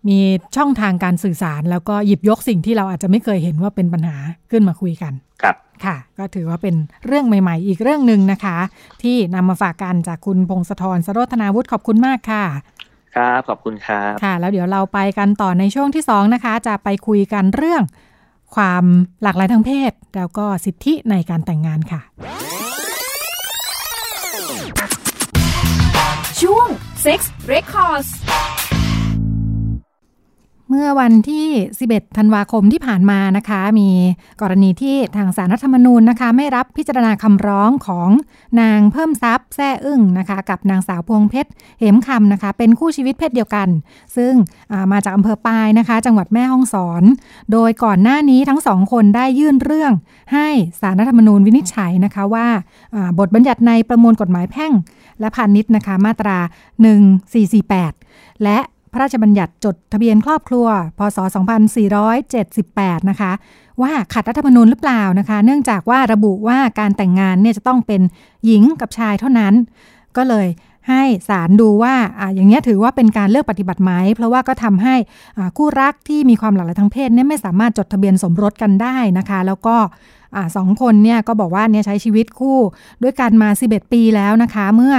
[0.08, 0.18] มี
[0.56, 4.16] ช่องทางการสื่อสาร แล้วก็หยิบยกสิ่งที่เราอาจจะไม่เคยเห็นว่าเป็นปัญหา
[4.50, 5.12] ขึ้นมาคุยกัน
[5.42, 6.74] ครับค่ะ ก็ถือว่าเป็น
[7.06, 8.58] เรื่องใหม่ ๆ อีกเรื่องหนึ่งนะคะ
[9.02, 12.44] ที่นำมาฝากกันจากคุณพงศธรสโรธนาวุฒิขอบคุณมากค่ะ
[13.16, 17.82] ครับ ขอบคุณครับ ค่ะ แล้วเดี๋ยวเราไปกันต่อในช่วงที่สองนะคะ จะไปคุยกันเรื่อง
[18.54, 18.84] ความ
[19.22, 22.00] หลากหลายทางเพศ แล้วก็สิทธิในการแต่งงานค่ะ
[26.46, 26.68] ช่วง
[27.04, 27.20] Sex
[27.52, 28.08] Records
[30.68, 31.48] เมื่อวันที่
[31.82, 33.90] 11 ธันวาคมที่ผ่านมานะคะ มี
[34.40, 38.10] กรณีที่ทางสารรัฐธรรมนูญนะคะ ไม่รับพิจารณาคำร้องของ
[38.60, 43.68] นางเพิ่มทรัพย์แซ่อึ้งนะคะ กับนางสาวพวงเพชรเหมคำนะคะ เป็นคู่ชีวิตเพศเดียวกัน
[44.16, 44.32] ซึ่ง
[44.92, 47.02] มาจากอำเภอปายนะคะ จังหวัดแม่ฮ่องสอน
[47.52, 49.92] โดยก่อนหน้านี้ทั้งสองคนได้ยื่นเรื่อง
[50.32, 50.48] ให้
[50.80, 52.46] สารรัฐธรรมนูญวินิจฉัยนะคะว่า
[53.18, 54.72] บทบัญญัติในประมวลกฎหมายแพ่ง
[55.20, 56.38] และพาณิชย์นะคะมาตรา
[57.20, 58.58] 1448 และ
[58.92, 60.66] พระราชบัญญัติจดทะเบียนครอบครัว
[60.98, 61.18] พศ
[62.28, 63.32] 2478 นะคะ
[63.82, 68.00] ว่าขัดรัฐธรรมนูญหรือเปล่านะคะ เนื่องจากว่าระบุว่าการแต่งงานเนี่ยจะต้องเป็น
[68.46, 69.54] หญิงกับชายเท่านั้น
[70.16, 70.46] ก็เลย
[70.90, 74.94] ให้ศาลดูว่าออย่างนี้ถือว่าเป็นการเลือกปฏิบัติไหม เพราะว่าก็ทำให้
[75.56, 79.76] คู่รักที่มีความหลากหลายทางเพศเนี่ยไม่สามารถจดทะเบียนสมรสกันได้นะคะ แล้วก็
[80.56, 82.58] สองคนเนี่ยก็บอกว่าเนี่ยใช้ชีวิตคู่
[83.02, 84.94] ด้วยกันมา 11 ปีแล้วนะคะ เมื่อ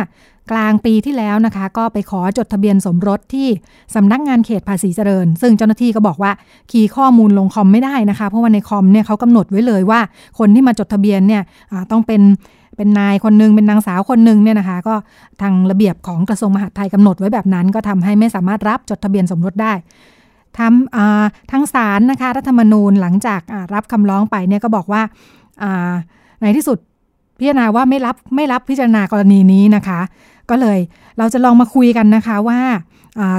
[0.52, 3.48] กลางปีที่แล้วนะคะ ก็ไปขอจดทะเบียนสมรสที่
[3.96, 6.32] สำนักงานเขตภาษีเจริญ ซึ่งเจ้าหน้าที่ก็บอกว่า
[6.72, 10.00] คีย์ข้อมูลลงคอมไม่ได้นะคะ เพราะว่าในคอมเนี่ยเขากำหนดไว้เลยว่า
[10.40, 11.42] คนที่มาจดทะเบียนเนี่ย
[11.92, 12.22] ต้องเป็น
[12.77, 14.96] เป็นนายคนหนึ่งเป็นนางสาวคนหนึ่งเนี่ยนะคะ ก็
[15.42, 19.74] ทางระเบียบของกระทรวงมหาดไทยกำหนดไว้แบบนั้น ก็ทำให้ไม่สามารถรับจดทะเบียนสมรสได้
[20.60, 23.42] ทำทางศาลนะคะรัฐธรรมนูญหลังจาก
[23.74, 25.01] รับคำร้องไปเนี่ยก็บอกว่า
[26.42, 26.77] ในที่สุด
[27.40, 30.00] พิจารณาว่าไม่รับไม่รับพิจารณากรณีนี้นะคะ
[30.50, 30.79] ก็เลย
[31.18, 32.60] เราจะลองมาคุยกันนะคะว่า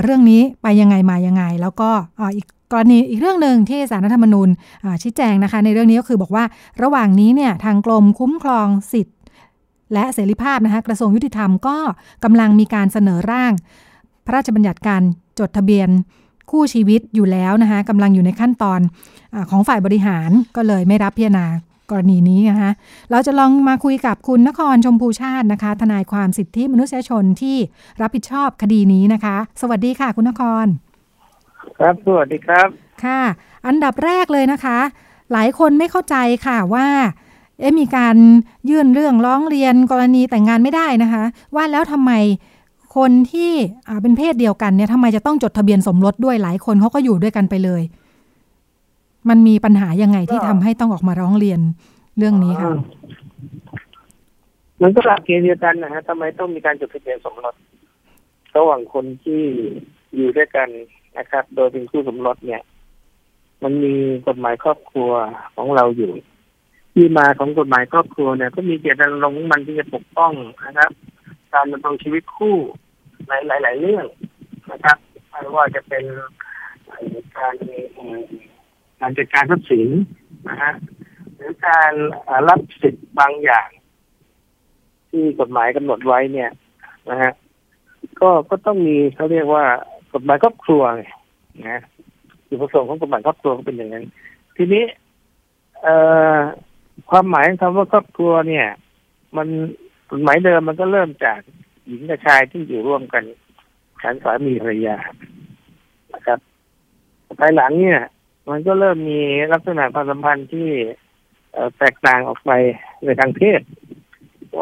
[0.03, 1.91] เรื่องนี้ไปยังไงมายังไง แล้วก็
[2.37, 4.49] อีกกรณีอีกเรื่องหนึ่งที่สารรัฐธรรมนูญ
[5.03, 6.45] ชี้แจงนะคะ ในเรื่องนี้ก็คือบอกว่า
[6.83, 9.13] ระหว่างนี้เนี่ยทางกรมคุ้มครองสิทธิ
[9.93, 11.79] และเสรีภาพนะคะกระทรวงยุติธรรมก็
[12.25, 13.53] กำลังมีการเสนอร่าง
[14.27, 15.03] พระราชบัญญัติการ
[15.39, 15.89] จดทะเบียน
[16.51, 18.81] คู่ชีวิตอยู่แล้วนะคะกำลังอยู่ในขั้นตอน
[19.35, 21.47] อของฝ่ายบริหารก็เลยไม่รับพิจารณา
[21.91, 22.71] กรณีนี้นะคะ
[23.11, 27.57] เราจะลองมาคุยกับคุณนครชมพูชาตินะคะ ทนายความสิทธิมนุษยชนที่
[28.01, 30.67] รับผิดชอบคดีนี้นะคะ สวัสดีค่ะคุณนคร
[31.79, 32.69] ครับสวัสดีครับ
[33.05, 33.21] ค่ะ
[33.67, 34.79] อันดับแรกเลยนะคะ
[35.33, 36.87] หลายคนไม่เข้าใจค่ะว่า
[37.59, 38.17] เอ๊มีการ
[38.71, 41.23] ยื่นเรื่องร้องเรียนกรณีแต่งงานไม่ได้นะคะ
[41.55, 42.13] ว่าแล้วทำไม
[42.97, 43.53] คนที่
[44.03, 47.83] เป็นเพศเดียวกันเนี่ยทำไมจะต้องจดทะเบียนสมรสด้วยหลายคนเขาก็อยู่ด้วยกันไปเลย
[49.29, 51.61] มันมีปัญหายังไงที่ทำให้ต้องออกมาร้องเรียน
[52.19, 52.73] เรื่องนี้ค่ะ
[54.83, 57.55] มันก็หลักเกณฑ์เดียวกันนะฮะทำไมต้องมีการจดทะเบียนสมรส
[58.57, 59.43] ระหว่างคนที่
[60.17, 60.69] อยู่ด้วยกัน
[61.19, 62.63] นะครับ โดยเป็นคู่สมรสเนี่ย
[63.63, 63.95] มันมี
[64.27, 65.11] กฎหมายครอบครัว
[65.57, 66.13] ของเราอยู่
[66.93, 70.33] ที่มาของกฎหมายครอบครัวเนี่ย ก็มีเจตนารมณ์มันที่จะปกป้อง
[70.67, 70.91] นะครับ
[71.53, 72.57] การดำรงชีวิตคู่
[73.29, 74.07] ในหลายๆเรื่อง
[74.73, 74.99] นะครับ
[75.31, 76.05] ไม่ว่าจะเป็น
[77.37, 77.55] การ
[79.01, 79.89] การจัดการทรัพย์สิน
[80.49, 80.73] นะฮะ
[81.37, 81.93] หรือการ
[82.49, 83.69] รับสิทธิ์บางอย่าง
[85.11, 86.51] ที่กฎหมายกำหนดไว้เนี่ย
[87.11, 87.33] นะฮะ
[88.21, 89.65] ก็ก็ต้องมีเขาเรียกว่า
[90.15, 91.05] กฎหมายครอบครัวไง
[91.69, 91.81] นะ
[92.49, 94.05] จุดประสงค์ของกฎหมายครอบครัวก็เป็นอย่างนั้น
[94.57, 94.85] ทีนี้
[95.83, 95.95] เอ่
[96.37, 96.41] อ
[97.11, 98.67] ความหมายของคำว่าครอบครัวเนี่ย
[99.37, 99.49] มัน
[100.11, 101.39] กฎหมายเดิมมันก็เริ่มจาก
[101.87, 103.23] หญิงกับชายที่อยู่ร่วมกัน
[104.03, 104.97] ฉันสามีภรรยา
[106.15, 106.39] นะครับ
[107.41, 108.01] ภายหลังเนี่ย
[108.51, 109.21] มันก็เริ่มมี
[109.53, 110.69] ลักษณะความสัมพันธ์ที่
[111.79, 112.51] แตกต่างออกไป
[113.05, 113.61] ในทางเพศ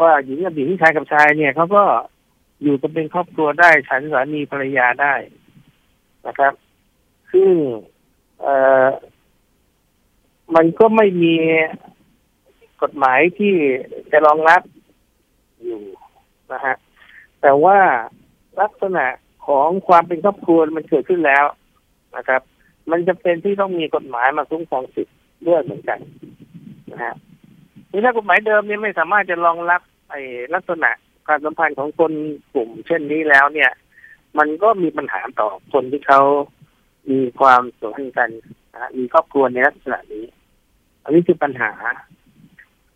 [0.01, 1.83] ว่าหญิงกับหญิงชายกับชายเนี่ยเขาก็
[2.61, 5.15] อยู่กันเป็นครอบครัวได้ฉันสามีภรรยาได้
[6.27, 6.53] นะครับ
[7.31, 7.51] ซึ่ง
[8.41, 8.47] เอ
[8.85, 8.89] อ
[10.55, 11.35] มันก็ไม่มี
[12.83, 13.53] กฎหมายที่
[14.11, 14.61] จะรองรับ
[15.63, 15.81] อยู่
[16.53, 16.75] นะฮะ
[17.41, 17.77] แต่ว่า
[18.61, 19.05] ลักษณะ
[19.47, 21.45] ของความเป็นครอบครัวมันเกิดขึ้นแล้ว
[22.17, 22.41] นะครับ
[22.91, 25.17] มันจะเป็นที่ต้องมีกฎหมายมาคุ้มครองสิทธิ์
[25.47, 25.99] ด้วยเหมือนกัน
[26.91, 27.13] นะฮะ
[27.91, 30.21] นี่ถ้ากฎหมายเดิมเนี่ยไม่สามารถจะรองรับไอ้
[30.53, 30.89] ลักษณะ
[31.27, 32.13] การสัมพันธ์ของคน
[32.53, 33.71] กลุ่ม เช่นนี้แล้วเนี่ย
[34.37, 36.21] มันก็มีปัญหาต่อคนที่เขา
[37.09, 38.29] มีความสัมพันธ์กัน
[38.97, 40.25] มีครอบครัวในลักษณะนี้
[41.03, 41.71] อันนี้คือปัญหา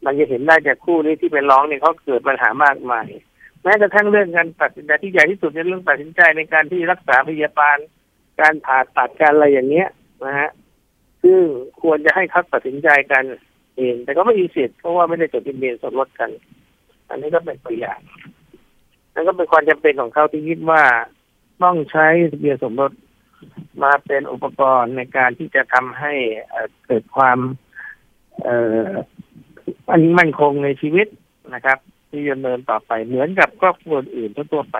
[0.06, 3.08] มันจะเห็นได้จากคู่นี้ที่ไปร้องเนี่ยเขาเกิดปัญหามากมาย
[3.64, 7.78] แม้กระทั่งเรื่องการตัดสินใจที่ใหญ่ที่สุดในเรื่องตัดสินใจในการที่รักษาพยาบาล
[8.42, 9.88] การผ่าตัดการอะไรอย่างเนี้ย
[10.26, 10.50] นะฮะ
[11.24, 11.42] ซึ่ง
[11.82, 13.24] ควรจะให้เขาตัดสินใจกัน
[13.78, 16.32] เองแต่ก็ไม่มีสิทธิ์เพราะว่าไม่ได้จดทะเบียนสมรสกัน
[17.10, 18.00] อันนี้ก็เป็นตัวอย่าง
[19.14, 20.84] นั่นก็เป็นความจำเป็นของเขาที่คิดว่า
[21.64, 22.92] ต้องใช้ทะเบียนสมรส
[23.84, 26.14] มาเป็นอุปกรณ์ในการที่จะทำให้
[26.86, 27.38] เกิดความ
[28.44, 31.08] เอ่อมันมั่นคงในชีวิต
[31.54, 31.78] นะครับ
[32.10, 34.78] ที่ดำเนินต่อไปเหมือนกับครอบครัวอื่นทั่วไป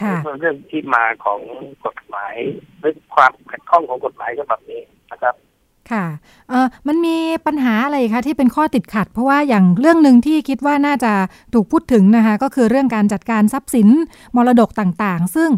[0.00, 1.40] ค่ะเรื่องที่มาของ
[1.84, 2.36] กฎหมาย
[2.78, 5.34] หรือความขัดข้องของกฎหมายฉบับนี้นะครับ
[5.92, 6.04] ค่ะ
[6.50, 7.16] เออมันมี
[7.46, 11.12] ปัญหาอะไรคะที่เป็นข้อติดขัด เพราะว่าอย่างเรื่องหนึ่งที่คิดว่าน่าจะ
[11.54, 13.88] ถูกพูดถึงนะคะ ก็คือเรื่องการจัดการทรัพย์สิน
[14.36, 15.50] มรดกต่างๆ ซึ่ง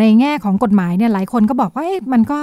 [0.00, 2.40] ในแง่ของกฎหมายเนี่ยหลายคนก็บอกว่าเอ๊ะมันก็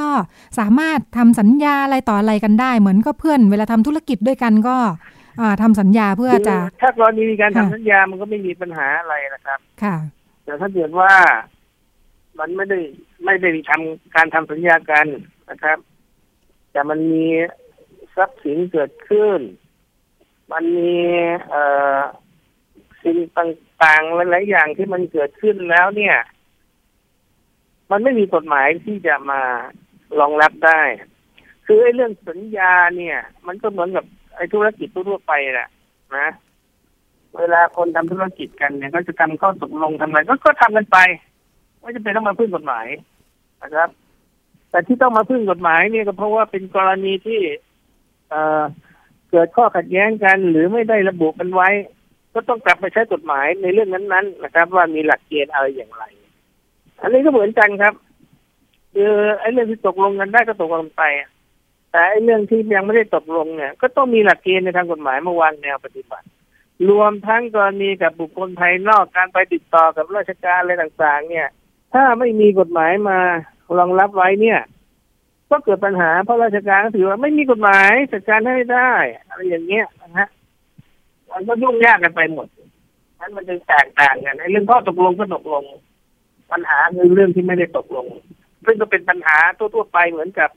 [0.59, 4.77] สามารถทำสัญญาอะไรต่ออะไรกันได้ เหมือนก็เพื่อนเวลาทำธุรกิจด้วยกันก็
[5.61, 9.95] ทำสัญญาเพื่อจะถ้ากรณีมีการทำสัญญามันก็ไม่มีปัญหาอะไรนะครับ ค่ะ
[10.45, 11.11] แต่ถ้าเกิดว่า
[12.39, 12.79] มันไม่ได้
[13.25, 15.05] ไม่ได้ทำการทำสัญญากัน
[15.49, 15.77] นะครับ
[16.75, 17.25] แต่มันมี
[18.15, 19.39] ทรัพย์สินเกิดขึ้น
[20.51, 20.95] มันมี
[21.49, 21.63] เอ่
[21.97, 21.99] อ
[23.03, 26.17] สิ่งต่างๆหลายๆอย่างที่มันเกิดขึ้นแล้วเนี่ย
[27.91, 29.41] มันไม่มีกฎหมายที่จะมา
[30.19, 30.81] รองรับได้
[31.65, 35.69] คือไอ้เรื่องสัญญาเนี่ย มันก็เหมือนกับไอ้ธุรกิจทั่วไปแหละ
[36.17, 36.27] นะ
[37.38, 40.97] เวลาคนทำธุรกิจกันเนี่ย ก็จะทำข้อตกลงทำอะไรก็ก็ทำกันไป
[41.79, 42.88] ไม่จำเป็นต้องมาพึ่งกฎหมาย
[43.61, 43.89] นะครับ
[44.75, 47.41] แต่ที่ต้องมาพึ่งกฎหมายเนี่ยก็เพราะว่าเป็นกรณีที่
[48.29, 51.69] เเกิดข้อขัดแย้งกัน หรือไม่ได้ระบุกันไว้
[52.33, 56.03] ก็ต้องกลับไปใช้กฎหมายในเรื่องนั้นๆนะครับ ว่ามีหลักเกณฑ์อะไรอย่างไร
[57.01, 57.93] อันนี้ก็เหมือนกันครับ
[58.93, 61.03] คือไอ้เรื่องที่ตกลงกันได้ก็ตกลงไป
[61.91, 66.27] แต่ไอ้เรื่องที่ยังไม่ได้ตกลงเนี่ย ก็ต้องมีหลักเกณฑ์ในทางกฎหมายมาวางแนวปฏิบัติ
[66.89, 71.47] รวมทั้งกรณีกับบุคคลภายนอกการไปติดต่อกับราชการอะไรต่าง ๆ เนี่ย
[71.93, 73.19] ถ้าไม่มีกฎหมายมา
[73.80, 74.60] รองรับไว้เนี่ย
[75.49, 78.91] ก็เกิดปัญหาเพราะราชการถือว่าไม่มีกฎหมายจัดการให้ได้
[79.28, 80.28] อะไรอย่างเงี้ยนะฮะ
[81.32, 82.47] มันก็ยุ่งยากกันไปหมด
[83.19, 85.63] นั้นมันจึงแตกต่างกันในเรื่องข้อตกลงก็ตกลง
[86.51, 88.08] ปัญหาคือเรื่องที่ไม่ได้ตกลง
[88.65, 90.49] ซึ่งก็เป็นปัญหาทั่วๆไปเหมือนกับ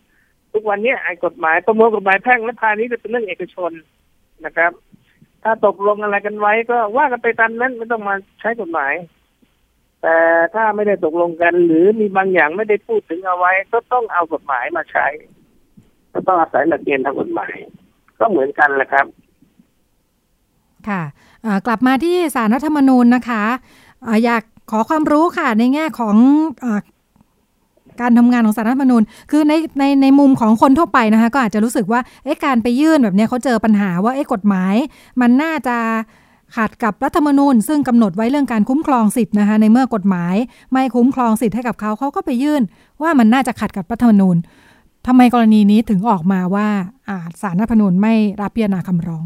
[0.53, 3.71] ทุกวันนี้ไอ้กฎหมายประมวลกฎหมายแพ่งและพาณิชย์จะเป็นเรื่องเอกชน
[4.45, 4.73] นะครับ
[5.43, 8.95] ถ้าตกลงอะไรกันไว้ก็ว่ากันไปตามนั้นไม่ต้องมาใช้กฎหมาย
[10.03, 10.17] แต่
[10.55, 15.07] ถ้าไม่ได้ตกลงกัน หรือมีบางอย่างไม่ได้พูดถึงเอาไว้ ก็ต้องเอากฎหมายมาใช้
[16.13, 17.55] ก็ต้องอาศัยหลักเกณฑ์ทางกฎหมาย
[18.19, 19.07] ก็เหมือนกันแหละครับ
[20.89, 21.03] ค่ะ
[21.67, 23.43] กลับมาที่สารรัฐธรรมนูญนะคะ
[24.25, 26.17] อยากขอความรู้ค่ะ ในแง่ของ
[26.65, 26.67] อ
[28.01, 34.75] การทำงานของสารรัฐธรรมนูญ คือในในในมุมของคนทั่วไปนะคะ ก็อาจจะรู้สึกว่าเอ๊ะการไปยื่นแบบนี้เขาเจอปัญหาว่าเอ๊ะกฎหมาย
[35.21, 35.77] มันน่าจะ
[36.57, 40.37] ขัดกับรัฐธรรมนูญ ซึ่งกำหนดไว้เรื่องการคุ้มครองสิทธิ์นะคะในเมื่อกฎหมาย
[40.73, 42.63] ไม่คุ้มครองสิทธิ์ให้กับเขาเขาก็ไปยื่น
[43.03, 44.37] ว่ามันน่าจะขัดกับรัฐธรรมนูญ
[45.07, 46.69] ทำไมกรณีนี้ถึงออกมาว่า
[47.09, 49.25] อาสารรัฐธรรมนูญไม่รับพิจารณาคำร้อง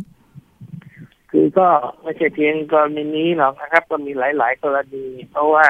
[1.30, 1.68] คือก็
[2.02, 5.66] ไม่ใช่เพียงกรณีนี้หรอกนะครับก็มีหลาย ๆ กรณี เพราะว่า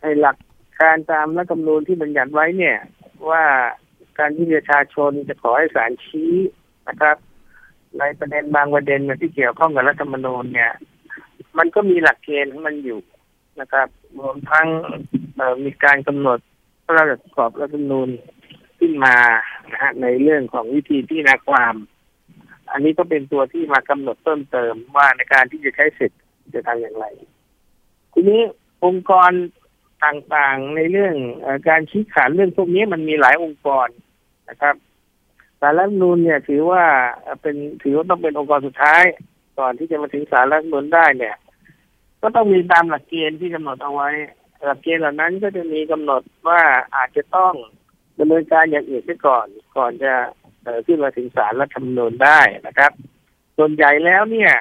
[0.00, 0.36] ในหลัก
[0.80, 2.78] การตามรัฐธรรมนูญที่บัญญัติไว้เนี่ย
[3.30, 3.44] ว่า
[4.18, 6.32] การที่ประชาชนจะขอให้ศาลชี้
[6.88, 7.16] นะครับ
[7.98, 10.72] ในประเด็นบางประเด็นที่เกี่ยวข้องกับรัฐธรรมนูญเนี่ย
[11.58, 13.00] มันก็มีหลักเกณฑ์ของมันอยู่
[13.60, 14.66] นะครับรวมทั้ง
[15.64, 16.38] มีการกำหนด
[16.84, 18.08] พระราชกรอบรัฐธรรมนูญ
[18.78, 19.16] ขึ้นมา
[19.72, 21.74] นะฮะในเรื่องของวิธีพิจารณาความ
[22.72, 26.20] อันนี้ก็เป็นตัวที่มากำหนดเพิ่มเติมว่าในการที่จะใช้สิทธิ์
[26.54, 27.06] จะทำอย่างไร
[28.12, 28.40] ทีนี้
[28.84, 29.30] องค์กร
[30.04, 31.14] ต่างๆในเรื่อง
[31.68, 33.88] การชี้ขาดเรื่องพวกนี้มันมีหลายองค์กร
[34.50, 34.74] นะครับ
[35.64, 36.84] สารรัฐมนูลเนี่ย ถือว่า
[37.42, 39.02] เป็นถือว่าต้องเป็นองค์กรสุดท้าย
[39.58, 41.36] ก่อนที่จะมาถึงสารรัฐมนูลได้เนี่ย
[42.22, 44.10] ก็ต้องมีตามหลักเกณฑ์ที่กำหนดเอาไว้
[44.64, 46.62] หลักเกณฑ์เหล่านั้นก็จะมีกำหนดว่า
[46.96, 47.52] อาจจะต้อง
[48.18, 49.46] ดำเนินการอย่างอื่นไปก่อน
[49.76, 50.12] ก่อนจะ
[50.86, 52.92] ขึ้นมาถึงสารรัฐธรรมนูญได้นะครับ
[53.56, 54.52] ส่วนใหญ่แล้วเนี่ย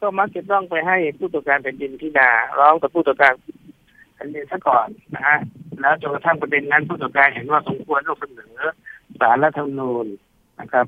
[0.00, 3.32] ก็มักจะต้องไปให้ผู้ตรวจการแผ่นดินที่นาร้องกับผู้ตรวจการ
[4.14, 5.38] แผ่นดินซะก่อนนะฮะ
[5.80, 8.60] แล้วจนกระทั่งประเด็นนั้นผู้ตรวจการเห็นว่าสมควรต้องเสนอ
[9.20, 10.06] สารรัฐธรรมนูญ
[10.60, 10.86] นะครับ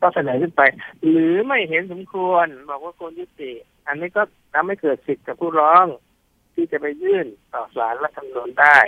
[0.00, 0.62] ก็เสนอขึ้นไป
[1.08, 3.52] หรือไม่เห็นสมควรบอกว่าควรยุติ
[3.86, 4.22] อันนี้ก็
[4.54, 5.86] ทำให้เกิดสิทธิ์กับผู้ร้อง
[6.54, 8.78] ที่จะไปยื่นต่อศาลรัฐธรรมนูญได้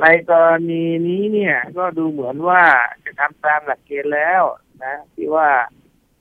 [0.00, 2.62] ในกรณีนี้เนี่ย ก็ดูเหมือนว่า
[3.04, 4.42] จะทำตามหลักเกณฑ์แล้ว
[4.84, 5.48] นะที่ว่า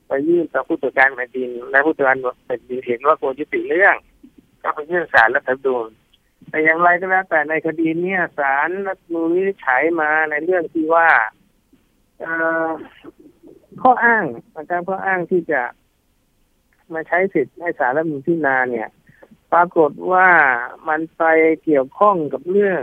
[0.07, 3.95] ไปยื่นต่อผู้ตรวจการแผ่นดินและผู้ตรวจการแผ่นดินเห็นว่าควรยุติเรื่อง
[4.62, 5.89] ก็ไปยื่นศาลรัฐธรรมนูญ
[6.49, 11.09] แต่อย่างไรก็แล้วแต่ในคดีเนี้ศาลรัฐธรรมนูญวินิจฉัยมาในเรื่องที่ว่า
[12.19, 12.31] เอ่
[12.67, 12.69] อ
[13.81, 14.25] ข้ออ้าง
[14.57, 15.62] นะครับข้ออ้างที่จะ
[16.93, 18.88] มาใช้สิทธิ์ให้ศาลรัฐมนูญพิจารณาเนี่ย
[19.53, 20.27] ปรากฏว่า
[20.88, 21.23] มันไป
[21.63, 22.81] เกี่ยวข้องกับเรื่อง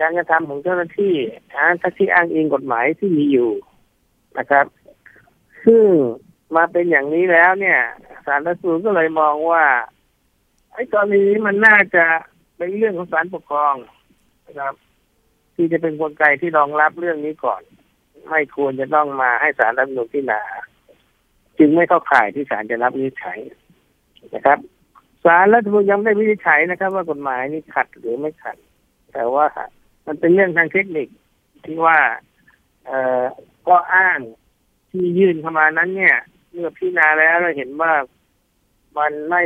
[0.00, 1.14] การกระทำของเจ้าหน้าที่
[1.56, 3.50] นะถ้าที่อ้างอิงกฎหมายที่มีอยู่
[4.38, 4.66] นะครับ
[5.64, 5.84] ซึ่ง
[6.56, 7.80] มาเป็นอย่างนี้แล้วเนี่ย
[8.26, 9.64] ศาลรัฐมนูก็เลยมองว่า
[10.72, 12.04] ไอ้กรณีนี้มันน่าจะ
[12.56, 13.74] เป็นเรื่องของศาลปกครอง
[14.46, 14.74] นะครับ
[15.54, 17.62] ที่จะเป็นกลไกที่รองรับเรื่องนี้ก่อน
[18.28, 20.40] ไม่ควรจะต้องมาให้ศาลรัฐธรรมนูญพิจารณา
[21.58, 23.38] จึงไม่เข้าข่ายที่ศาลจะรับวินิจฉัย
[24.34, 24.58] นะครับ
[25.24, 28.56] ศาลรัฐธรรมนูญยังไม่ได้วินิจฉัยนะครับ ว่ากฎหมายนี้ขัดหรือไม่ขัด
[29.12, 29.46] แต่ว่า
[30.06, 31.08] มันเป็นเรื่องทางเทคนิค
[31.64, 31.98] ที่ว่า
[32.86, 33.24] เอ่อ
[33.68, 34.18] ก็อ้าง
[34.90, 36.16] ที่ยื่นเข้ามานั้น เนี่ย
[36.52, 37.92] เมื่อพิจารณาแล้วเราเห็นว่า
[38.98, 39.42] มันไม่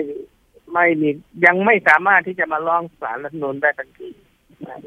[0.74, 1.08] ไม่มี
[1.46, 4.10] ยังไม่สามารถที่จะมาร้องศาลรัฐธรรมนูญได้ทันที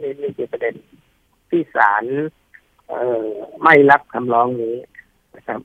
[0.02, 0.76] นี่นี่คือประเด็น
[1.50, 2.04] ที่ศาล
[3.64, 4.76] ไม่รับคำร้องนี้
[5.36, 5.60] นะครับ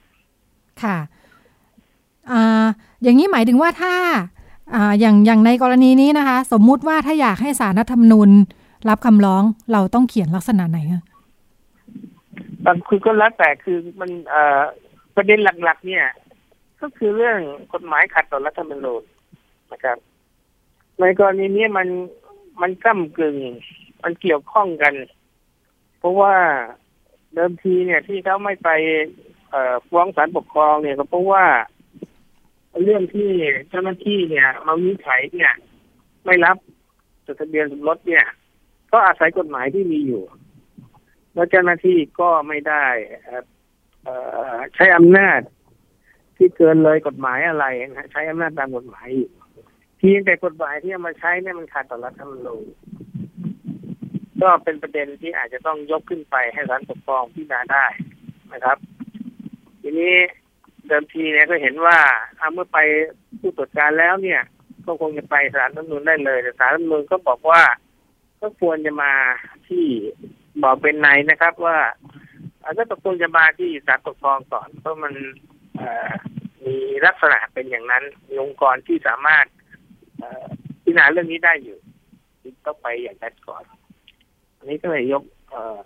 [0.83, 0.99] ค่ะ
[2.31, 2.67] อ่า
[3.03, 3.95] อย่างนี้หมายถึงว่าถ้า
[4.75, 8.31] อ่าอย่างอย่างในกรณีนี้นะคะ สมมุติว่าถ้าอยากให้สารรัฐธรรมนูญ
[8.89, 11.03] รับคำร้องเราต้องเขียนลักษณะไหนคะ
[12.65, 14.61] บางคือก็แล้วแต่คือมันเอ่อ
[15.17, 16.07] ประเด็นหลัก ๆ เนี่ย
[16.81, 17.39] ก็คือเรื่อง
[17.73, 19.03] กฎหมายขัดต่อรัฐธรรมนูญ
[19.73, 19.99] นะครับ
[21.01, 21.89] ในกรณีนี้มัน
[22.61, 23.37] มันก้ากึ่ง
[24.03, 24.95] มันเกี่ยวข้องกัน
[25.99, 26.35] เพราะว่า
[27.35, 28.71] เดิมทีเนี่ยที่เขาไม่ไป
[29.51, 31.45] เอ่อฟ้องศาลปกครองเนี่ยก็เพราะว่า
[32.83, 33.31] เรื่องที่
[33.69, 35.53] เจ้าหน้าที่เนี่ยมาวินิจฉัยเนี่ย
[36.25, 36.57] ไม่รับ
[37.27, 38.25] จดทะเบียนสมรสเนี่ย
[38.93, 40.23] ก็อาศัยกฎหมายที่มีอยู่
[41.35, 42.85] แล้วเจ้าหน้าที่ก็ไม่ได้
[44.03, 44.15] เอ่
[44.55, 45.41] อใช้อำนาจ
[46.37, 47.67] ที่เกินเลยกฎหมายอะไร
[47.97, 49.31] นะใช้อำนาจตามกฎหมายอยู่
[49.99, 52.65] เพียงแต่กฎหมายที่เอามาใช้เนี่ยมันขัดต่อรัฐธรรมนูญ
[54.43, 57.87] ก็เป็นประเด็นที่อาจจะต้องยกขึ้นไปให้ศาลปกครองพิจารณาได้
[58.53, 58.79] นะครับ
[59.81, 60.15] ทีนี้
[60.87, 61.99] เดิมทีเนี่ยก็เห็นว่า
[62.39, 62.79] เอาเมื่อไป
[63.41, 64.41] ผู้ตรวจการแล้วเนี่ย
[64.87, 67.63] ก็คงจะไปศาลรัฐมนูญได้เลย แต่ศาลรัฐมนูญก็บอกว่า
[68.41, 69.13] ก็ควรจะมา
[69.69, 69.87] ที่
[70.63, 71.79] บอกเป็นในนะครับว่า
[72.63, 75.15] อาจจะต้องควรจะมาที่ศาลปกครองก่อนเพราะมัน
[76.65, 76.77] มี
[77.07, 78.05] ลักษณะเป็นอย่างนั้น
[78.41, 79.47] องค์กรที่สามารถ
[80.85, 81.79] พิจารณาเรื่องนี้ได้อยู่
[82.67, 83.65] ต้องไปอย่างนั้นก่อน
[84.63, 85.81] อันนี้ก็เลยยกเอ่อ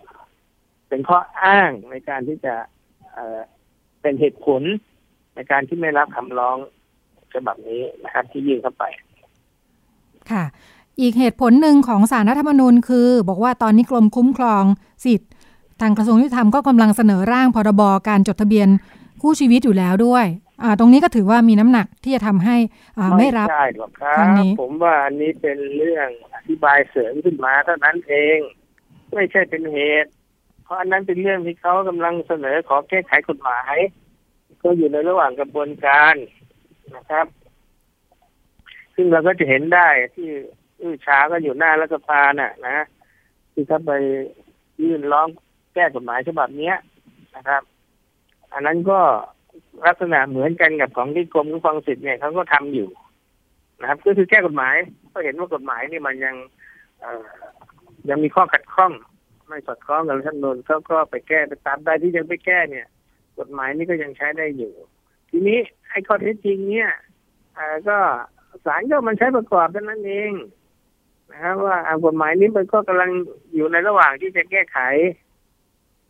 [0.89, 2.55] เป็นข้ออ้างในการที่จะ
[3.13, 3.39] เอ่อ
[4.01, 4.61] เป็นเหตุผล
[5.35, 6.57] ในการที่ไม่รับคำร้อง
[7.33, 8.83] ฉบับนี้นะครับ ที่ยื่นเข้าไป
[10.31, 10.43] ค่ะ
[10.99, 14.63] อีกเหตุผลหนึ่งของสารรัฐธรรมนูญคือ บอกว่าตอนนี้กรมคุ้มครอง
[15.05, 15.31] สิทธิ์
[15.81, 18.67] ทางกระทรวงยุติธรรมก็กำลังเสนอร่างพรบการจดทะเบียน
[19.21, 20.25] คู่ชีวิตอยู่แล้วด้วย
[20.63, 22.55] อ่า ตรงนี้ก็ถือว่ามีน้ำหนักที่จะทำให้
[22.97, 28.39] อ่าไม่รับใช่หรอกครัครั้บงนี้ผมว่าอันนี้เป็นเรื่องอธิบายเสริมขึ้นมาเท่านั้นเอง
[29.13, 30.11] ไม่ใช่เป็นเหตุ
[30.63, 33.75] เพราะอันนั้นเป็นเรื่องที่เขากำลังเสนอขอแก้ไขกฎหมาย
[34.61, 36.15] ก็อยู่ในระหว่างกระบวนการ
[36.95, 37.27] นะครับ
[38.95, 40.27] ซึ่งเราก็จะเห็นได้ที่
[40.81, 42.85] อื้อช้าก็อยู่หน้ารัฐสภาน่ะ นะ
[43.53, 43.91] ที่เขาไป
[44.83, 45.27] ยื่นร้อง
[45.73, 46.75] แก้กฎหมายฉบับเนี้ย
[47.35, 47.61] นะครับ
[48.53, 48.99] อันนั้นก็
[49.85, 52.89] ลักษณะเหมือนกันกับของที่กรมคุ้มครองสิทธิ์เนี่ยเขาก็ทำอยู่
[53.81, 54.75] นะครับ ก็คือแก้กฎหมาย
[55.13, 56.35] ก็เห็นว่ากฎหมายนี่มันยัง
[56.99, 58.91] เยังมีข้อขัดข้อง
[59.47, 62.87] ไม่สอดคล้องกับรัฐธรรมนูญเขาก็ไปแก้ไปตามใดที่ยังไปแก้เนี่ย
[63.37, 64.73] กฎหมายนี้ก็ยังใช้ได้อยู่
[65.29, 66.91] ทีนี้ไอ้ข้อเท็จจริงเนี่ย
[67.57, 67.97] อก็
[68.65, 70.31] ศาลก็มันใช้ประกอบเท่านั้นเอง
[71.31, 73.11] นะครับว่ากฎหมายนี้มันก็กำลัง
[73.55, 74.79] อยู่ในระหว่างที่จะแก้ไข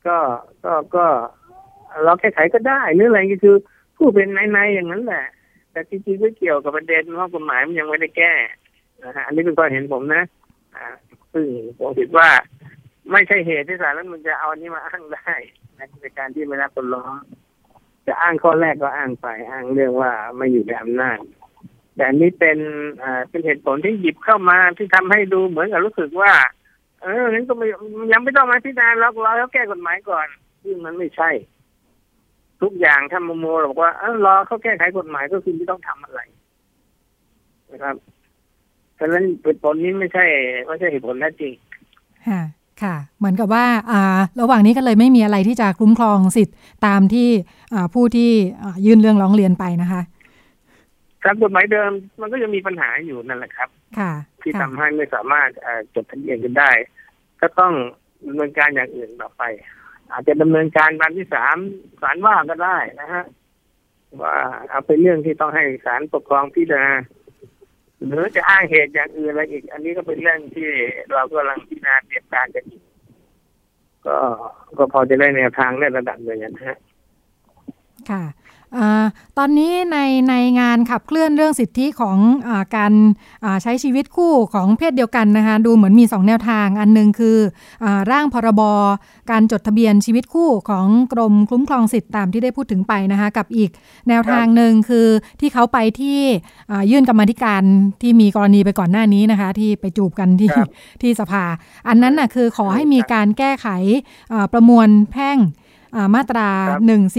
[0.08, 0.18] ก็
[0.64, 1.06] ก็ก็
[2.04, 3.56] เราแก้ไขก็ได้หรืออะไรก็คือ
[3.98, 5.26] ผู้เป็นในๆอย่างนั้นแหละ
[5.72, 8.34] แต่จริงๆไม่เกี่ยวกับประเด็นว่ากฎหมายมันยังไม่ได้แก้
[9.04, 10.24] นะฮะอันนี้เป็นความเห็นผมนะ
[10.76, 10.86] อ่า
[11.34, 12.30] ซึ่งผมคิดว่า
[13.12, 15.34] ไม่ใช่เหตุที่ศาลรัฐธรรมนูญจะเอาอันนี้มาอ้างได้
[15.78, 17.14] นะในการที่ไม่รับคนร้อง
[18.08, 21.20] จะอ้างข้อแรกก็อ้างไปอ้างเรื่องว่าไม่อยู่ในอำนาจ
[21.96, 22.58] แต่นี้เป็น
[23.04, 26.32] อ่าเป็นเหตุผลที่หยิบเข้ามาที่ทำให้ดูเหมือนกับรู้สึกว่า
[27.02, 27.66] เอองั้นก็ไม่
[28.12, 30.28] ยังไม่ต้องมาพิจารณาเราเราแล้วแก้กฎหมายก่อน
[30.64, 31.30] ซึ่งมันไม่ใช่
[32.62, 36.22] ทุกอย่างถ้าโมโมบอกว่าเออรอเขาแก้ไขกฎหมายก็คือไม่ต้องทำอะไร
[37.72, 37.96] นะครับ
[39.00, 40.26] ฉะนั้นเหตุผลนี้ไม่ใช่
[40.68, 41.54] ไม่ใช่เหตุผลแท้จริง
[42.28, 42.42] ค่ะ
[42.84, 46.56] ค่ะ เหมือนกับว่าอ่าระหว่างนี้ก็เลยไม่มีอะไรที่จะคุ้มครองสิทธิ์
[46.86, 47.30] ตามที่
[47.74, 48.32] อ่าผู้ที่
[48.64, 50.02] อ่ายื่นเรื่องร้องเรียนไปนะคะ
[51.24, 56.72] ครับกฎหมายเดิมมันก็ยังมีปัญหาอยู่นั่นแหละครับ ค่ะ ที่ค่ะทำให้ไม่สามารถเอ่อจดทะเบียนกันได้
[57.42, 57.74] ก็ต้อง
[58.28, 59.44] ดำเนินการอย่างอื่นต่อไป
[60.12, 61.58] อาจจะดำเนินการวันที่สาม
[62.02, 63.26] ศาลว่าก็ได้นะฮะ
[64.22, 64.36] ว่า
[64.70, 66.94] เอาเป็นเรื่องที่ต้องให้ศาลปกครองพิจารณา
[68.06, 70.70] หรือจะอ้างเหตุอย่างอื่นอะไรอีก อันนี้ก็เป็นเรื่องที่
[71.14, 72.84] เรากำลังพิจารณาเตรียมการกันอยู่
[74.06, 74.18] ก็
[74.78, 76.78] ก็พอจะได้แนวทางในระดับหนึ่งนะฮะ
[78.10, 78.24] ค่ะ
[79.38, 79.98] ตอนนี้ใน
[80.30, 82.94] ในงานขับเคลื่อนเรื่องสิทธิของอการ
[83.64, 87.38] ใช้ชีวิตคู่ของเพศเดียวกันนะคะดูเหมือนมี 2 แนวทาง อันนึงคือ
[87.84, 88.62] อร่างพรบ
[89.32, 93.70] การจดทะเบียนชีวิตคู่ของกรมคุ้มครองสิทธิ์ตามที่ได้พูดถึงไปนะคะกับอีก
[94.10, 95.08] แนวทางหนึ่งคือ
[95.40, 96.20] ที่เขาไปที่
[96.92, 97.64] ยื่นกรรมธิการ
[98.02, 100.50] ที่มีกรณีไปก่อนหน้านี้นะคะที่ไปจูบกันที่
[101.02, 101.44] ที่สภา
[101.88, 103.68] อันนั้นน่ะคือขอให้มีการแก้ไข
[104.54, 105.38] ประมวลแพ่ง
[106.16, 106.50] มาตรา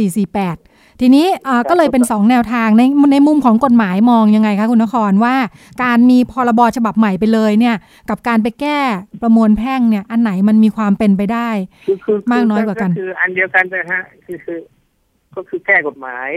[0.08, 1.26] 1448 ทีนี้
[1.70, 2.82] ก็เลยเป็น 2 แนวทางใน
[3.12, 5.36] ในมุมของกฎหมายมองยังไงคะคุณนครว่า
[5.84, 7.76] การมีพรบฉบับใหม่ไปเลยเนี่ย
[8.10, 8.78] กับการไปแก้
[9.22, 11.50] ประมวลแพ่งเนี่ย อันไหนมันมีความเป็นไปได้
[12.32, 14.58] มากน้อยกว่ากันคืออันเดียวกันเลยฮะคือคือ
[15.34, 16.30] ก็คือแก้กฎหมาย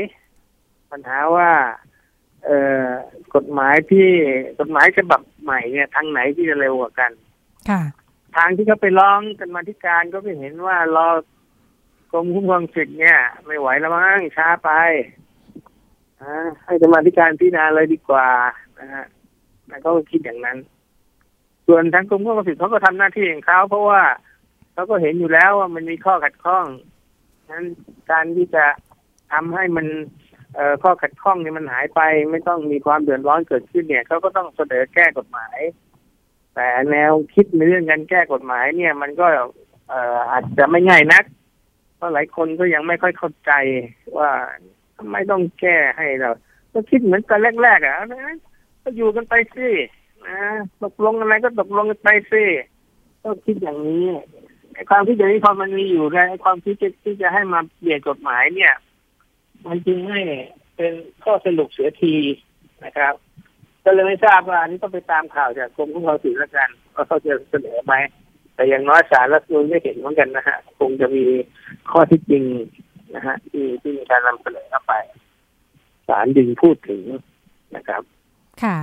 [0.92, 1.50] ปัญหาว่า
[2.46, 2.88] เอ่อ
[3.36, 4.08] กฎหมายที่
[4.60, 7.12] กฎหมายฉบับใหม่เนี่ยทางไหนที่จะเร็วกว่ากัน
[7.70, 7.82] ค่ะ
[8.36, 11.10] ทางที่เขาไปร้องกันมาธิการก็ไม่เห็นว่ารอ
[12.12, 14.72] กรมคุ้มครองสิทธิ์เนี่ย ไม่ไหวแล้วมั้งช้าไป
[16.66, 18.28] ให้กรรมาธิการพิจารณาเลยดีกว่า
[18.80, 19.06] นะฮะ
[19.70, 20.58] แล้วก็คิดอย่างนั้น
[21.68, 24.02] ส่วนทางกรมคุ้มครองสิทธิ์เขาก็ทำหน้าที่ของเขาเพราะว่า
[24.74, 26.66] เขาก็เห็นอยู่แล้วว่ามันมีข้อขัดข้อง
[27.52, 27.66] นั้น
[28.12, 28.66] การที่จะ
[29.32, 29.88] ทำให้มัน
[30.56, 35.60] เอ่อข้อขัดข้องเนี่ยมันหายไป ไม่ต้องมีความเดือดร้อนเกิดขึ้นเนี่ยเขาก็ต้องเสนอแก้กฎหมาย
[36.56, 39.28] แต่แนวคิดในเรื่องการแก้กฎหมายเนี่ย มันก็
[39.90, 41.24] เอ่ออาจจะไม่ง่ายนัก
[42.04, 43.52] พราะหลายคนก็ยังไม่ค่อยเข้าใจ
[44.18, 44.30] ว่า
[44.98, 46.32] ทำไมต้องแก้ให้เรา
[46.74, 48.36] ก็คิดเหมือนกันแรกๆอะนะ
[48.84, 49.70] ก็อยู่กันไปสิ
[50.28, 50.40] นะ
[50.84, 52.44] ตกลงอะไรก็ตกลงกันไปสิ
[53.24, 54.06] ก็คิดอย่างนี้
[54.74, 58.74] ไอ้ความคิดอย่างนี้พอมันมีอยู่ในความคิดที่จะให้มาเปลี่ยนกฎหมายเนี่ย
[59.66, 60.22] มันจึงไม่
[60.76, 62.16] เป็นข้อสรุปเสียที
[62.86, 63.14] นะครับ
[63.86, 67.94] ก็เลยไม่ทราบว่านี่ต้องไปตามข่าวจากกรมคุ้มครองสิทธิแล้วกันว่าเขาจะเสนอไหม
[68.56, 71.26] แต่อย่างน้อยสารรัฐมนูลไม่เห็นเหมือนกันนะฮะคงจะมี
[71.90, 72.44] ข้อที่จริง
[73.16, 74.94] นะฮะที่ที่มีการนำเสนอเข้าไป
[76.08, 77.02] สารดึงพูดถึง
[77.76, 78.02] นะครับ
[78.64, 78.78] ค่ะ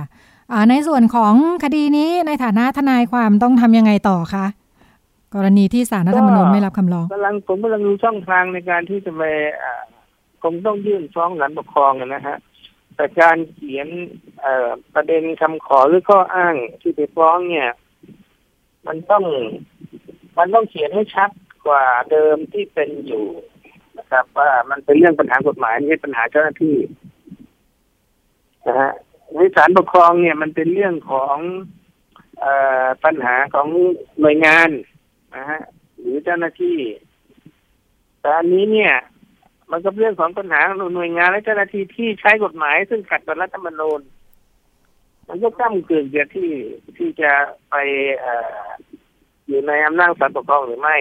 [0.69, 4.45] ในส่วนของคดีนี้ในฐานะทนายความต้องทำยังไงต่อคะ
[5.35, 9.23] กรณีที่สารรัฐธรรมนูญไม่รับคำร้องกำลังผมกำลังดูช่องทางในการที่จะไป
[10.43, 12.37] คงต้องยื่นฟ้องหลังปกครองนะฮะ
[12.95, 13.87] แต่การเขียน
[14.93, 17.69] ประเด็นคำขอหรือข้ออ้างที่ไปฟ้องเนี่ย
[18.87, 19.23] มันต้อง
[20.37, 21.29] มันต้องเขียนให้ชัด
[21.65, 23.25] กว่าเดิมที่เป็นอยู่
[23.97, 26.75] นะครับ ว่ามันเป็นเรื่องปัญหากฎหมายไม่ใช่ปัญหาเจ้าหน้าที่
[28.67, 28.91] นะฮะ
[29.35, 31.37] ในศาลปกครองเนี่ย มันเป็นเรื่องของ
[32.43, 32.45] อ
[33.05, 33.67] ปัญหาของ
[34.19, 34.69] หน่วยงาน
[35.35, 35.61] นะฮะ
[35.99, 36.77] หรือเจ้าหน้าที่
[38.21, 38.93] แต่อันนี้เนี่ย
[39.71, 44.01] มันก็เรื่องของปัญหาของหน่วยงานและเจ้าหน้าที่ที่ใช้กฎหมาย ซึ่งขัดต่อรัฐธรรมนูญ
[45.29, 46.51] มันก็ก้ามเกินเกียที่
[46.97, 47.31] ที่จะ
[47.69, 47.75] ไป
[49.47, 50.97] อยู่ในอำนาจศาลปกครองหรือไม่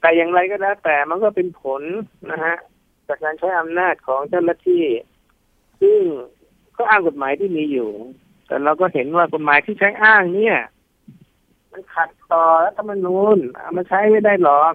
[0.00, 1.82] แต่อย่างไรก็แล้วแต่มันก็เป็นผล
[2.30, 2.56] นะฮะ
[3.08, 4.84] จากการใช้อำนาจของเจ้าหน้าที่
[5.80, 6.00] ซึ่ง
[6.76, 7.90] ก็อ้างกฎหมายที่มีอยู่
[8.46, 10.56] แต่เราก็เห็นว่ากฎหมายที่ใช้อ้างเนี่ย
[11.72, 13.38] มันขัดต่อรัฐธรรมนูญ
[13.76, 14.74] มันใช้ไม่ได้หรอก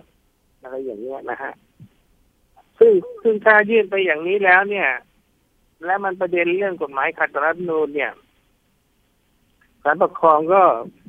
[0.62, 1.54] อะไรอย่างเงี้ยนะฮะ
[2.80, 2.92] ซึ่ง
[3.24, 4.90] ซึ่งถ้ายื่นไปอย่างนี้แล้วเนี่ย
[5.86, 8.12] และมันประเด็นเรื่องกฎหมายขัดต่อรัฐธรรมนูญเนี่ย
[9.84, 10.62] ศาลปกครองก็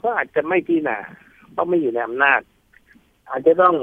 [0.03, 0.99] ก็อาจจะไม่พิจารณา
[1.53, 2.41] เพราะไม่อยู่ในอำนาจ
[3.31, 3.75] อาจจะต้อง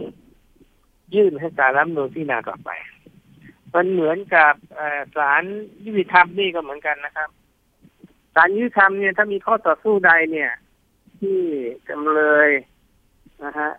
[1.15, 2.69] ยื่นให้สารรัฐมนูลพิจารณาต่อไป
[3.73, 4.53] มันเหมือนกับ
[5.15, 5.43] ศาล
[5.85, 7.29] ยุติธรรมนี่ก็เหมือนกันนะครับ
[8.35, 10.51] ศาลยุติธรรมเนี่ยถ้ามีข้อต่อสู้ใดเนี่ย
[11.19, 11.39] ที่
[11.89, 12.49] จำเลย
[13.43, 13.71] นะฮะ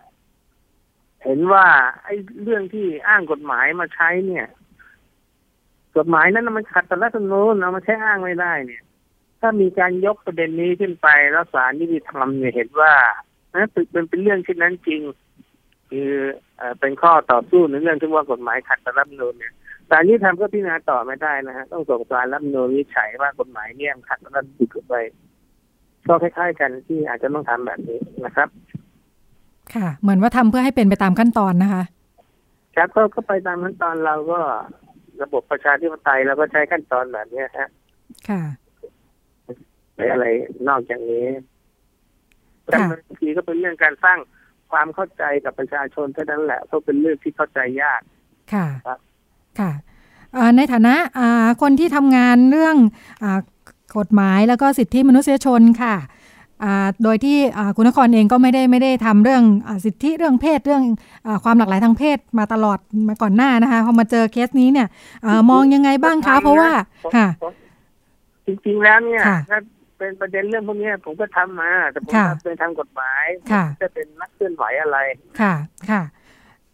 [1.23, 1.65] เห็นว่า
[2.03, 4.47] ไอ้เรื่องที่อ้างกฎหมายมาใช้เนี่ย
[5.97, 8.83] กฎหมายนั้นมันขัดต่อรัฐธรรมนูญเอามาใช้อ้างไม่ได้เนี่ย
[9.43, 12.93] ถ้ามีการยกประเด็นนี้ขึ้นไปแล้วศาลยุติธรรมเนี่ยเห็นว่า
[13.53, 15.01] นะเป็นเป็นเรื่องเช่นนั้นจริง
[15.89, 16.11] คือ
[16.79, 19.53] เป็นข้อต่อสู้ในเรื่องที่ว่ากฎหมายขัดต่อรัฐมนูลเนี่ย
[19.89, 24.95] ศาลนี้ทำก็พิจารณาต่อไม่ได้นะฮะต้องส่งสารรัฐมนูลวิจัยว่ากฎหมายเนี่ยขัดต่อรัฐมนูลไป
[26.07, 28.47] ก็คล้ายๆกันที่อาจจะต้องทำแบบนี้นะครับ
[29.73, 31.83] ค่ะ เหมือนว่าทำเพื่อให้เป็นไปตามขั้นตอนนะคะ
[32.75, 34.39] ครับก็ก็ไปตามขั้นตอนเราก็
[35.21, 37.69] ระบบประชาธิปไตยเราก็ใช้ขั้นตอนแบบนี้ฮะ
[38.29, 38.41] ค่ะ
[39.95, 40.25] ไปอะไร
[40.67, 41.27] นอกจากนี้
[42.65, 44.19] แต่บางทีก็เป็นเรื่องการสร้าง
[44.71, 48.01] ความเข้าใจกับประชาชนเท่านั้นแหละเพราะเป็นเรื่องที่เข้าใจยาก
[48.53, 48.67] ค่ะ
[49.59, 49.71] ค่ะ
[50.57, 50.95] ในฐานะ
[51.61, 52.75] คนที่ทำงานเรื่อง
[53.23, 53.25] อ
[53.97, 55.95] กฎหมายแล้วก็สิทธิมนุษยชนค่ะ
[57.03, 57.37] โดยที่
[57.75, 60.83] คุณนครเองก็ไม่ได้ไม่ได้ทำเรื่องอสิทธิเรื่องเพศเรื่อง
[61.27, 64.87] อความหลากหลายทางเพศมาตลอดมาก่อนหน้านะคะพอมาเจอเคสนี้เนี่ย
[65.25, 66.71] อมองยังไงบ้างคะเพราะว่า
[67.15, 67.27] ค่ะ
[68.45, 69.21] จริงๆแล้วเนี่ย
[69.97, 74.97] เป็นประเด็นเรื่องพวกเนี้ยผมก็ทำมา แต่ผมค่ะทำเป็นทางกฎหมายค่ะจะเป็นนักเคลื่อนไหวอะไร
[75.39, 75.53] ค่ะ
[75.89, 76.01] ค่ะ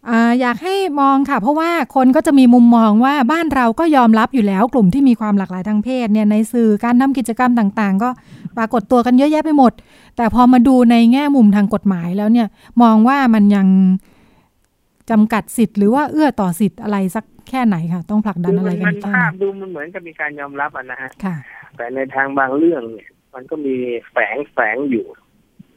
[0.10, 8.10] อ่าอยากให้มองค่ะ เพราะว่าคนก็จะมีมุมมองว่าบ้านเราก็ยอมรับอยู่แล้วกลุ่มที่มีความหลากหลายทางเพศเนี่ยในสื่อการทำกิจกรรมต่าง ๆ ก็
[8.58, 9.72] ปรากฏตัวกันเยอะแยะไปหมด
[10.18, 12.48] แต่พอมาดูในแง่มุมทางกฎหมายแล้วเนี่ย
[12.82, 13.68] มองว่ามันยัง
[15.10, 21.36] จำกัดสิทธิ์หรือว่าเอื้อต่อสิทธิ์อะไรสัก แค่ไหนค่ะต้องผลักดันคืออะไรมันกัมันนแค่ภาไหพนดูมันเหมือนกับมีการยอมรับอะนะฮะค่ะ
[21.76, 23.76] แต่ในทางบางเรื่องเนี่ย มันก็มี
[24.12, 25.06] แฝงแฝงอยู่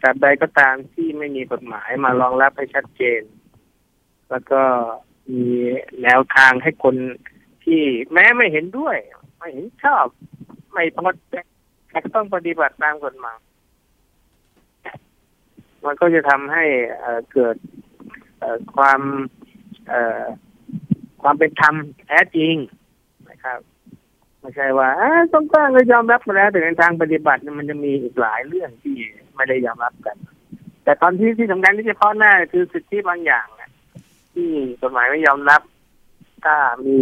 [0.03, 3.23] ตราบใดก็ตามที่ไม่มีกฎหมายมารองรับให้ชัดเจน
[4.31, 4.63] แล้วก็
[5.33, 5.47] มี
[6.03, 6.97] แนวทางให้คน
[7.65, 8.97] ที่แม้ไม่เห็นด้วย
[9.39, 10.07] ไม่เห็นชอบ
[10.73, 11.35] ไม่พอใจ
[11.89, 13.39] แต่ก็ต้องปฏิบัติตามกฎหมาย
[15.85, 16.65] มันก็จะทำให้
[16.99, 17.57] เอ่อเกิด
[18.39, 19.01] เอ่อความ
[19.89, 20.23] เอ่อ
[21.23, 21.75] ความเป็นธรรม
[22.07, 22.55] แท้จริง
[23.31, 23.61] นะครับ
[24.41, 24.89] ไม่ใช่ว่า
[25.33, 28.97] ต้องกล้างก็ยอมรับมาแล้วแต่ในทางปฏิบัติมันจะมีอีกหลายเรื่องที่
[29.37, 30.17] ไม่ได้ยอมรับกัน
[30.85, 33.71] แต่ตอนที่ที่สำคัญที่เฉพาะหน้าคือสิทธิบางอย่างะ
[34.35, 34.49] ที่
[34.83, 35.63] กฎหมายไม่ยอมรับ
[36.45, 36.57] ถ้า
[36.87, 36.97] มี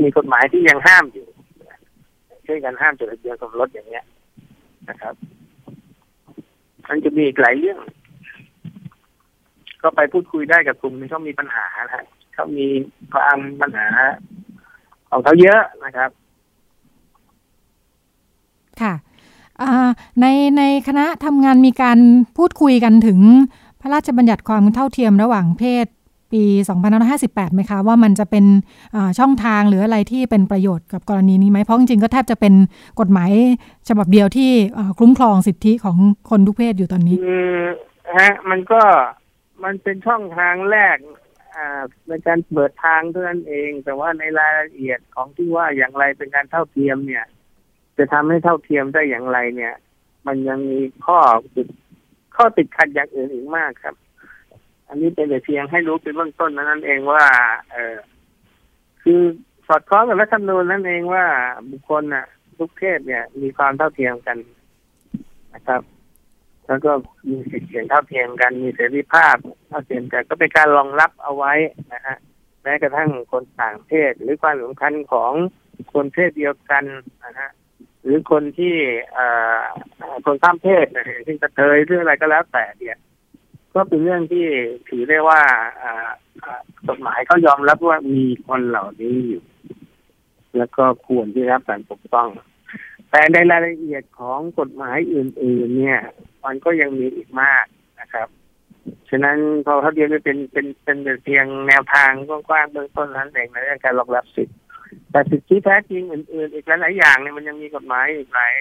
[0.00, 1.26] มีกฎหมายที่ยังห้ามอยู่
[2.46, 4.04] ช่วยกันห้ามจดทะเบียนสมรสอย่างเงี้ย
[4.88, 5.14] นะครับ
[6.88, 7.78] มันจะมีอีกหลายเรื่อง
[9.82, 12.04] ก็ไปพูดคุยได้กับกลุ่มที่เขามีปัญหานะฮะ
[12.40, 12.68] เขามี
[13.14, 13.88] ความปัญหา
[15.10, 16.10] ของเขาเยอะนะครับ
[18.80, 18.94] ค่ะ
[19.60, 20.26] อ่าใน
[20.58, 21.98] ในคณะทำงานมีการ
[22.36, 23.18] พูดคุยกันถึง
[23.80, 25.86] พระราชบัญญัติความเท่าเทียมระหว่างเพศ
[26.32, 26.44] ปี
[27.00, 28.44] 2558 ไหมคะ ว่ามันจะเป็น
[28.94, 32.54] อ่าช่องทางหรืออะไรที่เป็นประโยชน์กับกรณีนี้ไหม เพราะจริงๆก็แทบจะเป็น
[33.00, 33.30] กฎหมาย
[33.88, 35.96] ฉบับเดียวที่อ่าคุ้มครองสิทธิของ
[36.30, 37.62] คนทุกเพศอยู่ตอนนี้อืม
[38.18, 38.80] ฮะมันก็
[39.64, 41.19] มันเป็นช่องทางแรกอ่า
[42.08, 47.24] ในการเปิดทางเท่านั้นเอง แต่ว่าในรายละเอียดของที่ว่าอย่างไรเป็นการเท่าเทียมเนี่ย
[47.98, 49.74] จะทำให้เท่าเทียมได้อย่างไรเนี่ย
[50.26, 51.18] มันยังมีข้อ
[51.56, 51.68] ติด
[52.36, 53.94] ข้อติดขัดอย่างอื่นอีกมากครับ
[54.88, 57.24] อันนี้เป็นแต่เพียงให้รู้เป็นเบื้องต้นนั้นเองว่า
[57.72, 57.96] เออ
[59.02, 59.20] คือ
[59.68, 61.24] สอดคล้องกับรัฐธรรมนูญนั่นเองว่า
[61.70, 62.26] บุคคลน่ะ
[62.58, 64.38] ทุกเพศเนี่ย มีความเท่าเทียมกัน
[65.54, 65.82] นะครับ
[66.70, 66.92] แล้วก็
[67.28, 69.36] มีสิทธิเสียงเท่าเทียมกันมีเสรีภาพ
[69.68, 71.52] เท่าเทียมกันก็เป็นการรองรับเอาไว้
[71.92, 72.16] นะฮะ
[72.62, 75.32] แม้กระทั่งคนต่างเพศหรือความสำคัญของ
[75.92, 76.84] คนเพศเดียวกัน
[77.24, 77.50] นะฮะ
[78.02, 78.74] หรือคนที่
[79.12, 79.26] เอ่
[79.58, 79.60] อ
[80.26, 82.98] คนข้ามเพศนะฮะซึ่งกระเทยหรืออะไรก็แล้วแต่เนี่ย
[83.74, 84.46] ก็เป็นเรื่องที่
[84.88, 85.42] ถือได้ว่า
[86.88, 89.42] กฎหมายก็ยอมรับว่ามีคนเหล่านี้อยู่
[90.56, 92.28] แล้วก็ควรที่รับการปกป้อง
[93.10, 96.00] แต่ในรายละเอียดของกฎหมายอื่น ๆ เนี่ย
[96.44, 97.64] มันก็ยังมีอีกมาก
[98.00, 98.28] นะครับ
[99.10, 104.56] ฉะนั้นพอเขาเรียนไปเป็นเป็นเป็นเพียงแนวทางกว้างๆเบื้องต้นนั้นเองในเรื่องการรองรับสิทธิ์
[105.10, 108.52] แต่สิทธิแท้จริงอื่น ๆ อีกหลายๆอย่างเนี่ยมันยังมีกฎหมายอีกหลาย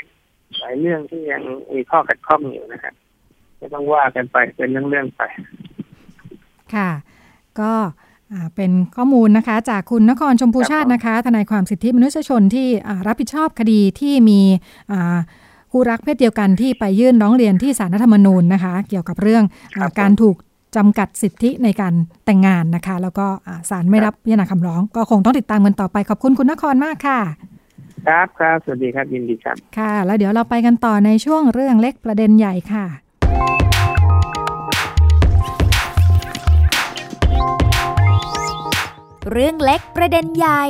[0.59, 1.41] หลายเรื่องที่ยัง
[1.73, 2.93] มีข้อขัดข้องอยู่นะครับ
[3.59, 5.21] ก็ต้องว่ากันไปเป็นเรื่องๆไป
[6.75, 6.89] ค่ะ
[7.59, 7.71] ก็
[8.55, 14.39] เป็นข้อมูลนะคะจากคุณนครชมพูชาตินะคะทนายความสิทธิมนุษยชนที่อ่ารับผิดชอบคดีที่มี
[14.91, 15.17] อ่า
[15.71, 19.43] คู่รักเพศเดียวกันที่ไปยื่นร้องเรียนที่สารรัฐธรรมนูญนะคะ เกี่ยวกับเรื่อง
[19.77, 20.35] อาครับผมการถูก
[20.75, 21.93] จำกัดสิทธิในการ
[22.25, 27.19] แต่งงานนะคะ แล้วก็อ่าศาลไม่รับพิจารณาคำร้อง ก็คงต้องติดตามกันต่อไป ขอบคุณคุณนครมากค่ะ
[28.07, 32.85] ครับครับสวัสดีครับยินดีครับ ค่ะ แล้วเดี๋ยวเราไปกันต่อในช่วงเรื่องเล็กประเด็นใหญ่ค่ะ
[39.31, 40.61] เรื่องเล็กประเด็นใหญ่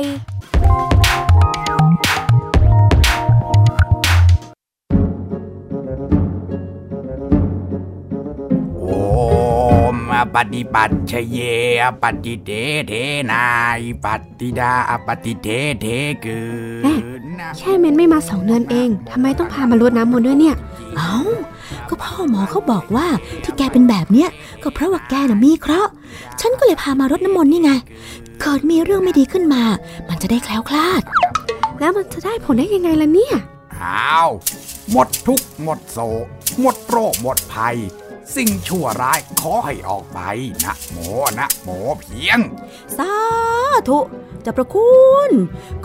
[8.78, 8.90] โอ
[9.94, 9.96] ม
[10.34, 11.38] ปฏิปัติชเย
[12.02, 12.50] ปฏิเท
[12.88, 12.92] เท
[13.32, 13.46] นา
[13.78, 14.06] ยป
[14.40, 14.74] ฏิดา
[15.06, 15.48] ปฏิเท
[15.80, 15.86] เท
[16.22, 16.42] เกิ
[17.20, 20.56] นนะแค่เมนไม่มาสองเดือนเอง ทำไมต้องพามารดน้ำมนต์ด้วยเนี่ย
[20.96, 21.14] เอ้า
[21.88, 23.06] ก็พ่อหมอเขาบอกว่า
[23.42, 24.28] ที่แกเป็นแบบเนี้ย
[24.62, 25.90] ก็เพราะว่าแกน่ะมีเคราะห์
[26.40, 27.70] ฉันก็เลยพามารดน้ำมนต์นี่ไง
[28.40, 29.62] เกิดมีเรื่องไม่ดีขึ้นมา
[30.08, 31.02] มันจะได้แคล้วคลาด
[31.80, 33.36] แล้วมันจะได้ผลได้ยังไงล่ะเนี่ย
[33.82, 34.30] อ้าว
[34.90, 36.26] หมดทุกข์หมดโศก
[36.60, 37.76] หมดโรคหมดภัย
[38.36, 40.20] สิ่งชั่วร้ายขอให้ออกไป
[40.64, 40.98] นะโม
[41.38, 41.68] นะโม
[42.00, 42.38] เพียง
[42.96, 43.12] สา
[43.88, 43.98] ธุ
[44.42, 45.30] เจะประคุณ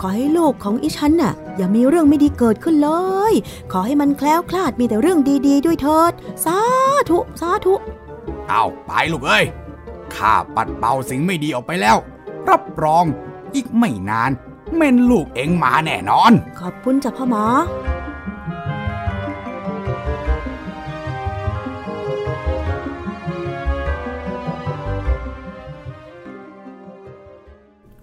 [0.00, 2.90] ขอให้โลกของอีฉันน่ะ อย่ามีเรื่องไม่ดีเกิดขึ้นเล
[3.30, 3.32] ย
[3.72, 6.12] ขอให้มันแคล้วคลาดมีแต่เรื่องดีๆ ด้วยเถิด
[6.44, 6.58] สา
[7.10, 7.74] ธุ สาธุ
[8.48, 9.44] เอาไปลูกเอ้ย
[10.14, 11.98] ข้าปัดเป่าสิ่งไม่ดีออกไปแล้ว
[12.50, 13.04] รับรอง
[13.54, 14.30] อีกไม่นาน
[14.74, 17.44] เม่นลูกเองมาแน่นอน ขอบคุณจ้ะพ่อหมอ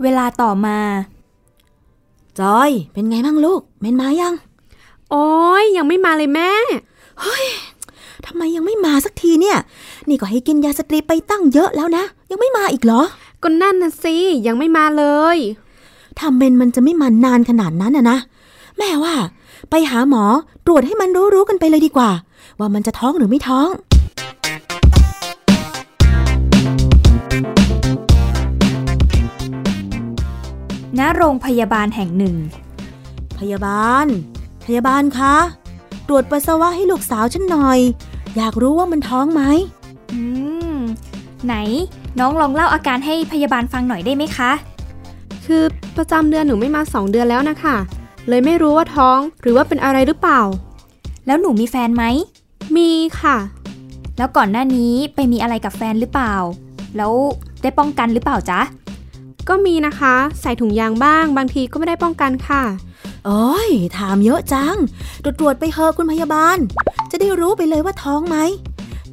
[0.01, 0.77] เวลาต่อมา
[2.39, 4.33] จอย เป็นไงบ้างลูก เมนมายัง
[5.11, 5.27] โอ้
[5.61, 6.51] ยยังไม่มาเลยแม่
[8.25, 9.57] ทำไมยังไม่มาสักทีเนี่ย
[10.09, 13.01] นี่ก็ให้กินยาสตรีไปตั้งเยอะแล้วนะ ยังไม่มาอีกเหรอ
[13.43, 14.15] ก็นั่นน่ะสิ
[14.47, 15.37] ยังไม่มาเลย
[16.17, 18.17] ถ้าเมนมันจะไม่มานานขนาดนั้นอะนะ
[18.77, 19.15] แม่ว่า
[19.69, 20.23] ไปหาหมอ
[20.65, 22.11] ตรวจให้มันรู้ๆกันไปเลยดีกว่า
[22.59, 23.69] ว่ามันจะท้องหรือไม่ท้อง
[30.99, 32.35] ณโรงพยาบาลแห่งหนึ่ง
[33.39, 34.07] พยาบาล
[34.65, 35.35] พยาบาลคะ
[36.07, 37.79] ตรวจปัสสาวะให้ลูกสาวฉันหน่อย
[38.35, 39.41] อยากรู้ว่ามันท้องไหม
[40.13, 40.21] อื
[40.75, 40.77] ม
[41.45, 41.55] ไหน
[42.19, 44.51] น้องลองเล่าอาการให้พยาบาลฟังหน่อยได้ไหมคะ
[45.45, 45.63] คือ
[45.97, 47.77] ประจำเดือนหนูไม่มาสองเดือนแล้วนะคะ
[48.29, 50.41] เลยไม่รู้ว่าท้องหรือว่าเป็นอะไรหรือเปล่า
[51.25, 52.03] แล้วหนูมีแฟนไหม
[52.77, 52.89] มี
[53.21, 53.37] ค่ะ
[54.17, 56.33] แล้วก่อนหน้านี้ไปมีอะไรกับแฟนหรือเปล่า
[56.97, 57.13] แล้ว
[57.61, 58.61] ได้ป้องกันหรือเปล่าจ๊ะ
[59.49, 62.63] ก็มีนะคะ ใส่ถุงยางบ้าง บางทีก็ไม่ได้ป้องกันค่ะ
[63.25, 64.75] โอ้ยถามเยอะจัง
[65.23, 66.57] ตรวจตรวจไปเถอะคุณพยาบาล
[67.11, 68.37] จะได้รู้ไปเลยว่าท้องไหม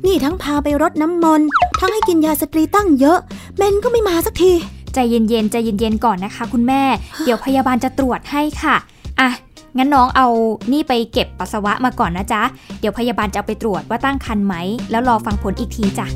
[0.07, 1.49] นี่ทั้งพาไปรดน้ำมนต์
[1.81, 3.19] ทั้งให้กินยาสตรีตั้งเยอะ
[3.57, 4.53] เมนก็ไม่มาสักที
[4.95, 6.83] ใจเย็นๆ ใจเย็นๆ ก่อนนะคะ คุณแม่
[7.25, 8.77] เดี๋ยวพยาบาลจะตรวจให้ค่ะ
[9.21, 9.31] อะ
[9.77, 10.29] งั้นน้องเอา
[10.73, 12.43] นี่ไปเก็บปัสสาวะมาก่อนนะจ๊ะ
[12.81, 14.55] เดี๋ยวพยาบาลจะเอาไปตรวจว่าตั้งครรภ์ไหม
[14.91, 16.07] แล้วรอฟังผลอีกทีจ้ะ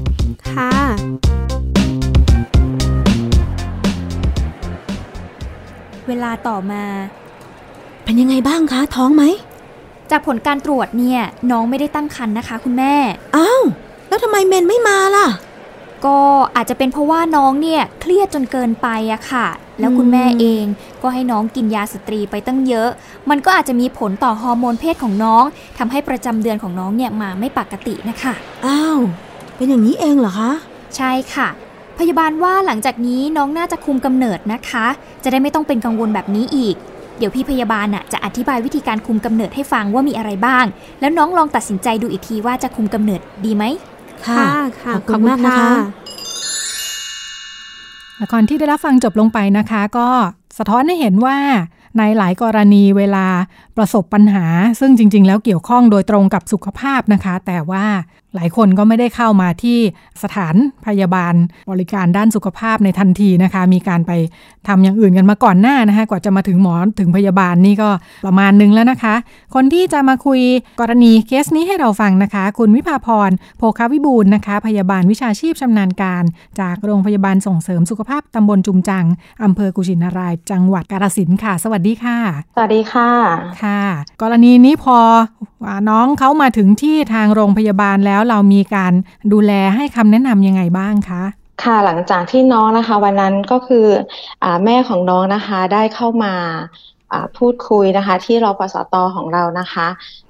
[0.50, 0.70] ค่ะ
[6.06, 6.82] เวลาต่อมา
[8.04, 9.24] เป็นยังไงบ้างคะ ท้องไหม
[10.10, 12.94] จากผลการตรวจเนี่ยน้องไม่ได้ตั้งครรภ์นะคะ คุณแม่
[13.36, 13.62] อ้าว
[14.08, 15.28] แล้วทำไมเมนไม่มาล่ะ
[16.06, 16.18] ก็
[16.56, 19.46] อาจจะเป็นเพราะว่าน้องเนี่ยเครียดจนเกินไปอะค่ะ
[19.80, 20.64] แล้วคุณแม่เอง
[21.02, 22.88] ก็ให้น้องกินยาสตรีไปตั้งเยอะ
[23.30, 25.44] มันก็อาจจะมีผลต่อฮอร์โมนเพศของน้อง
[25.78, 28.34] ทำให้ประจำเดือนของน้องเนี่ยมาไม่ปกตินะคะ
[28.66, 28.98] อ้าว
[29.56, 30.52] เป็นอย่างนี้เองเหรอคะ
[30.96, 31.48] ใช่ค่ะ
[31.98, 34.86] พยาบาลว่าหลังจากนี้น้องน่าจะคุมกำเนิดนะคะ
[35.22, 36.76] จะได้ไม่ต้องเป็นกังวลแบบนี้อีก
[37.18, 40.64] เดี๋ยวพี่พยาบาลน่ะจะอธิบายวิธีการคุมกำเนิดให้ฟังว่ามีอะไรบ้าง
[41.00, 43.64] แล้วน้องลองตัดสินใจดูอีกทีว่าจะคุมกำเนิดดีไหม
[44.26, 44.44] ค่ะ
[44.82, 45.70] ค่ะขอบคุณมากนะคะ
[48.20, 50.08] ละครที่ได้รับฟังจบลงไปนะคะ ก็
[50.58, 51.36] สะท้อนให้เห็นว่า
[51.98, 53.26] ในหลายกรณีเวลา
[53.76, 54.46] ประสบปัญหา
[54.80, 57.84] ซึ่งจริง ๆ แล้วเกี่ยวข้องโดยตรงกับสุขภาพนะคะ แต่ว่า
[58.34, 59.78] หลายคนก็ไม่ได้เข้ามาที่
[60.22, 60.54] สถาน
[60.86, 61.34] พยาบาล
[61.70, 64.12] บริการด้านสุขภาพในทันทีนะคะ มีการไป
[64.68, 67.90] ทำอย่างอื่นกันมาก่อนหน้านะคะกว่าจะมาถึงหมอถึงพยาบาลนี่ก็
[68.26, 69.14] ประมาณนึงแล้วนะคะ
[69.54, 70.40] คนที่จะมาคุย
[70.80, 76.24] กรณีเคสนี้ให้เราฟังนะคะ คุณวิภาพรโภคาวิบูลย์นะคะ พยาบาลวิชาชีพชำนาญการ
[76.60, 79.04] จากโรงพยาบาลส่งเสริมสุขภาพตำบลจุมจัง
[79.44, 82.18] อำเภอกุชินาราย จังหวัดกาฬสินธุ์ค่ะ สวัสดีค่ะ
[82.54, 83.10] สวัสดีค่ะ
[83.62, 83.82] ค่ะ
[84.22, 84.98] กรณีนี้พอ
[85.68, 88.92] อาน้องเขามาถึงที่ทางโรงพยาบาลแล้วเรามีการ
[89.32, 91.22] ดูแลให้คำแนะนำยังไงบ้างคะ
[91.62, 93.86] ค่ะหลังจากที่น้องนะคะ วันนั้นก็คือ
[94.42, 96.34] อแม่ของน้องนะคะได้เข้ามา
[97.38, 99.86] พูดคุยนะคะ ที่รปสตของเรานะคะ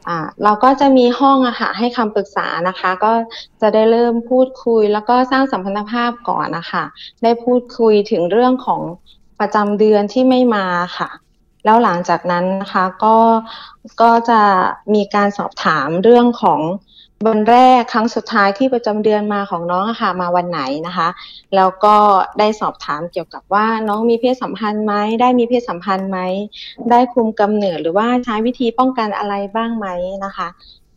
[0.08, 3.12] อ่าเราก็จะมีห้องอะค่ะให้คำปรึกษานะคะ ก็
[3.60, 6.84] จะได้เริ่มพูดคุย แล้วก็สร้างสัมพันธภาพก่อนนะคะ
[7.22, 8.80] ได้พูดคุยถึงเรื่องของ
[9.40, 10.66] ประจำเดือนที่ไม่มา
[10.98, 11.10] ค่ะ
[11.64, 13.16] แล้วหลังจากนั้นนะคะก็
[14.02, 14.40] ก็จะ
[14.94, 16.60] มีการสอบถามเรื่องของ
[17.26, 21.08] วันแรกครั้งสุดท้ายที่ประจำเดือนมาของน้องอะค่ะมาวันไหนนะคะ
[21.56, 21.96] แล้วก็
[22.38, 26.18] ได้สอบถามเกี่ยวกับว่าน้องมีเพศสัมพันธ์ไหมได้มีเพศสัมพันธ์ไหม
[26.90, 29.86] ได้คุมกำเนิดหรือว่าใช้วิธีป้องกันอะไรบ้างไหม
[30.24, 30.48] นะคะ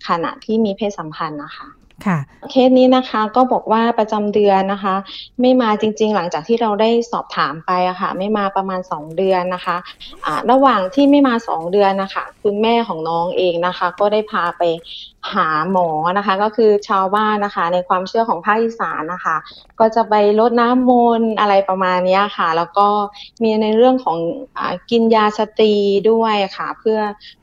[0.08, 1.68] ขณะที่มีเพศสัมพันธ์นะคะ
[2.06, 2.20] ค่ะ
[2.52, 4.96] เคสนี้นะคะก็บอกว่าประจำเดือนนะคะ
[5.42, 9.78] ไม่มาจริง ๆ หลังจากที่เราได้สอบถามไปอะค่ะ ไม่มาประมาณ 2 เดือนนะคะ
[10.26, 14.62] อ่าระหว่างที่ไม่มา 2 เดือนนะคะ คุณแม่ของน้องเองนะคะ ก็ได้พาไป
[15.34, 19.36] หาหมอนะคะ ก็คือชาวบ้านนะคะ ในความเชื่อของภาคอีสานนะคะ
[19.80, 22.88] ก็จะไปลดน้ำมนต์อะไรประมาณเนี้ยค่ะ แล้วก็
[23.44, 24.18] มีในเรื่องของ
[24.58, 25.74] อากินยาสตรี
[26.12, 27.00] ด้วยค่ะ เพื่อ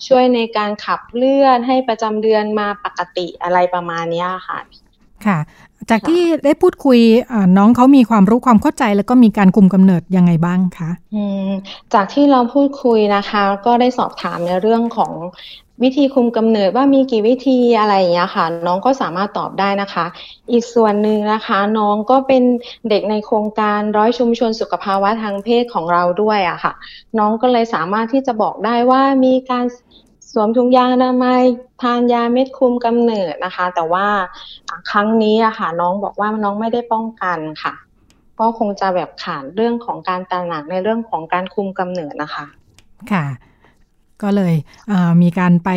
[0.07, 4.59] ช่วยในการขับเลือดให้ประจำเดือนมาปกติอะไรประมาณเนี้ยค่ะ
[5.27, 5.39] ค่ะ
[5.91, 6.99] จากที่ได้พูดคุย
[7.33, 11.51] อ่าน้องเขามีความรู้ความเข้าใจแล้วก็มีการคุมกำเนิดยังไงบ้างคะอืม
[11.95, 15.13] จากที่เราพูดคุยนะคะ ก็ได้สอบถามในเรื่องของ
[15.83, 20.05] วิธีคุมกำเนิดว่ามีกี่วิธีอะไรอย่างเงี้ยค่ะ น้องก็สามารถตอบได้นะคะ
[20.51, 22.43] อีกส่วนหนึ่งนะคะ น้องก็เป็น
[22.91, 26.73] เด็กในโครงการร้อยชุมชนสุขภาวะทางเพศของเราด้วยอะค่ะ
[27.19, 29.65] น้องก็เลยสามารถที่จะบอกได้ว่ามีการ
[30.33, 31.43] สวมถุงยางอนามัย
[31.83, 34.07] ทานยาเม็ดคุมกำเนิดนะคะ แต่ว่า
[34.91, 37.75] ครั้งนี้อะค่ะ น้องบอกว่าน้องไม่ได้ป้องกันค่ะ
[38.41, 42.45] ก็คงจะแบบขาดเรื่องของการตระหนักในเรื่องของการคุมกำเนิดนะคะ
[43.13, 43.25] ค่ะ
[44.25, 44.55] ก็เลย
[44.91, 45.71] อ่ามีการไป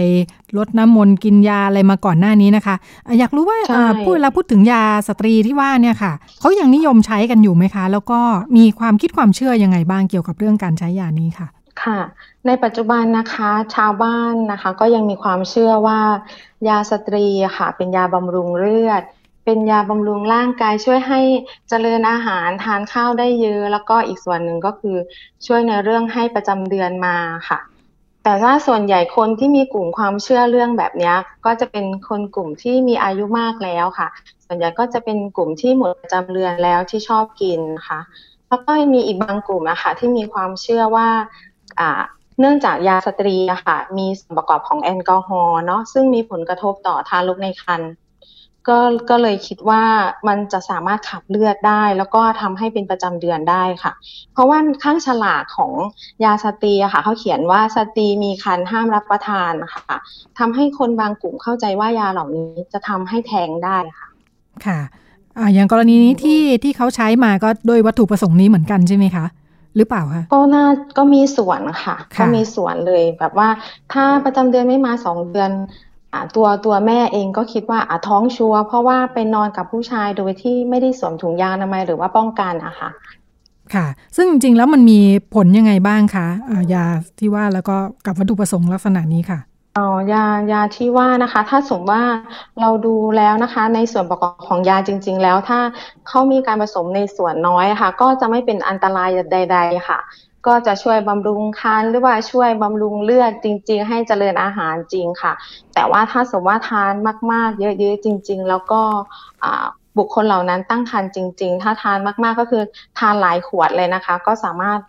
[0.58, 2.76] ลดน้ำมนต์กินยาอะไรมาก่อนหน้านี้นะคะ
[3.08, 8.20] อะอยากรู้ว่าใช่อ่าพูดเวลาพูดถึงยาสตรีที่ว่าเนี่ยค่ะเขายังนิยมใช้กันอยู่ไหมคะ แล้วก็
[8.58, 11.48] มีความคิดความเชื่อยังไงบ้างเกี่ยวกับเรื่องการใช้ยานี้ค่ะ
[11.82, 12.00] คค่ะ
[12.48, 16.00] ในปัจจุบันนะคะชาวบ้านนะคะ ก็ยังมีความเชื่อว่า
[16.68, 19.04] ยาสตรีอะค่ะ เป็นยาบำรุงเลือด
[19.50, 21.22] เป็นยาบำรุงร่างกายช่วยให้
[21.70, 24.98] เจริญอาหารทานข้าวได้เยอะ แล้วก็อีกส่วนหนึ่งก็คือ
[25.46, 27.16] ช่วยในเรื่องให้ประจำเดือนมา
[27.50, 27.60] ค่ะ
[28.28, 31.14] แต่ถ้าส่วนใหญ่คนที่มีกลุ่มความเชื่อเรื่องแบบนี้
[31.46, 34.08] ก็จะเป็นคนกลุ่มที่มีอายุมากแล้วค่ะ
[34.46, 38.00] ส่วนใหญ่ก็จะเป็นกลุ่มที่หมดประจำเรือนแล้วที่ชอบกินค่ะ
[38.48, 41.08] แล้วก็มีอีกบางกลุ่มนะคะที่มีความเชื่อว่า
[41.80, 41.90] อ่า
[42.40, 47.92] เนื่องจากยาสตรีอะค่ะมีส่วนประกอบของแอลกอฮอล์เนาะซึ่งมีผลกระทบต่อทารกในครรภ์
[48.70, 49.84] ก็ก็เลยคิดว่า
[50.28, 53.94] มันจะสามารถขับเลือดได้ แล้วก็ทำให้เป็นประจำเดือนได้ค่ะ
[54.34, 55.72] เพราะว่าข้างฉลากของ
[56.24, 59.96] ยาสตรีอะค่ะเขาเขียนว่าสตรีมีครรภ์ห้ามรับประทานนะคะ
[60.40, 64.08] ทำให้คนบางกลุ่มเข้าใจว่ายาเหล่านี้จะทำให้แท้งได้ค่ะ
[64.66, 64.80] ค่ะ
[65.38, 69.26] อ่าอย่างกรณีนี้ที่ที่เขาใช้มาก็โดยวัตถุประสงค์นี้เหมือนกันใช่ไหมคะ
[69.76, 70.66] หรือเปล่าคะก็น่า
[70.98, 73.50] ก็มีส่วนค่ะค่ะก็มีส่วนเลยแบบว่า
[73.94, 75.87] ถ้าประจำเดือนไม่มาสองเดือนอ่า
[76.36, 82.90] ตัวตัวแม่เองก็คิดว่าอ่าท้องชัวร์เพราะว่าไปนอนกับผู้ชายโดยที่ไม่ได้สวมถุงยางอนามัยหรือว่าป้องกันอะค่ะ
[83.74, 85.00] ค่ะ ซึ่งจริงๆแล้วมันมี
[85.36, 86.86] ผลยังไงบ้างคะอ่ายา
[87.20, 89.40] ที่ว่าแล้วก็กับวัตถุประสงค์ลักษณะนี้ค่ะ
[89.78, 92.04] อ๋อยายาที่ว่านะคะ ถ้าสมมติว่า
[92.62, 95.60] เราดูแล้วนะคะ ในส่วนประกอบของยาจริง ๆ แล้วถ้า
[96.08, 100.00] เขามีการผสมในส่วนน้อยอะค่ะ ก็จะไม่เป็นอันตรายใด ๆ ค่ะ
[100.48, 105.34] ก็จะช่วยบำรุงคันหรือว่าช่วยบำรุงเลือดจริง ๆ ให้เจริญอาหารจริงค่ะ
[105.74, 106.94] แต่ว่าถ้าสมมติว่าทาน
[107.32, 108.82] มาก ๆ เยอะๆจริง ๆ แล้วก็
[109.98, 112.64] บุคคลเหล่านั้นตั้งครรภ์จริง ๆ ถ้าทานมากๆก็คือ
[113.00, 114.80] ทานหลายขวดเลยนะคะ ก็สามารถ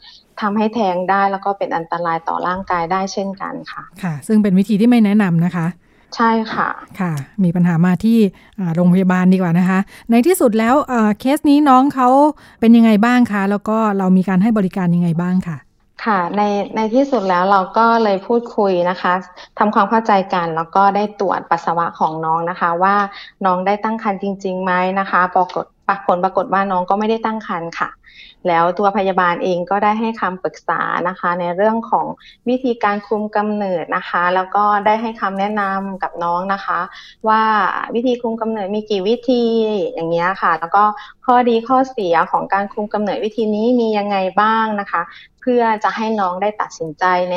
[0.41, 5.67] ทำให้แทงได้แล้วก็เป็นอันตรายต่อร่างกายได้เช่นกันค่ะ ค่ะ ซึ่งเป็นวิธีที่ไม่แนะนำนะคะ
[6.17, 6.69] ใช่ค่ะ
[7.01, 7.13] ค่ะ
[7.45, 8.19] มีปัญหามาที่
[8.59, 9.79] อ่าโรงพยาบาลดีกว่านะคะ
[10.11, 12.09] ในที่สุดแล้วเอ่อเคสนี้น้องเขา
[12.61, 15.59] เป็นยังไงบ้างคะ แล้วก็เรามีการให้บริการยังไงบ้างค่ะ
[16.05, 16.43] ค่ะใน
[16.77, 19.13] ในที่สุดแล้วเราก็เลยพูดคุยนะคะ
[19.59, 22.97] ทำความเข้าใจกันแล้วก็ได้ตรวจปัสสาวะของน้องนะคะ ว่า
[23.45, 25.65] น้องได้ตั้งครรภ์จริงๆไหมนะคะปรากฏ
[26.07, 27.89] ผลปรากฏว่าน้องก็ไม่ได้ตั้งครรภ์ค่ะ
[28.47, 32.07] แล้วตัวพยาบาลเองก็ได้ให้คำปรึกษานะคะ ในเรื่องของ
[32.49, 36.81] วิธีการคุมกำเนิดนะคะ แล้วก็ได้ให้คำแนะนำกับน้องนะคะ
[37.29, 37.43] ว่า
[37.95, 39.45] วิธีคุมกำเนิดมีกี่วิธี
[39.95, 40.85] อย่างเงี้ยค่ะ แล้วก็
[41.27, 45.03] ข้อดีข้อเสียของการคุมกำเนิดวิธีนี้มียังไงบ้างนะคะ
[45.41, 47.37] เพื่อจะให้น้องได้ตัดสินใจใน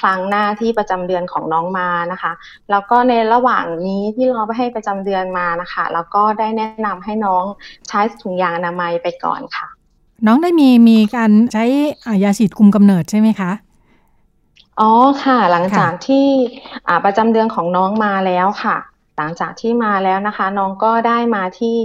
[0.00, 2.32] ครั้งหน้าที่ประจำเดือนของน้องมานะคะ
[2.70, 7.44] แล้วก็ในระหว่างนี้ที่รอไปให้ประจำเดือนมานะคะ แล้วก็ได้แนะนำให้น้อง
[7.88, 9.79] ใช้ถุงยางอนามัยไปก่อนค่ะ
[10.26, 11.64] น้องได้มีมีการใช้
[12.06, 13.50] อ่ายาฉีดคุมกำเนิดใช่ไหมคะ
[14.80, 14.90] อ๋อ
[15.24, 16.26] ค่ะ หลังค่ะจากที่
[16.88, 18.76] อ่าประจำเดือนของน้องมาแล้วค่ะ
[19.16, 21.76] หลังจากที่มาแล้วนะคะ น้องก็ได้มาที่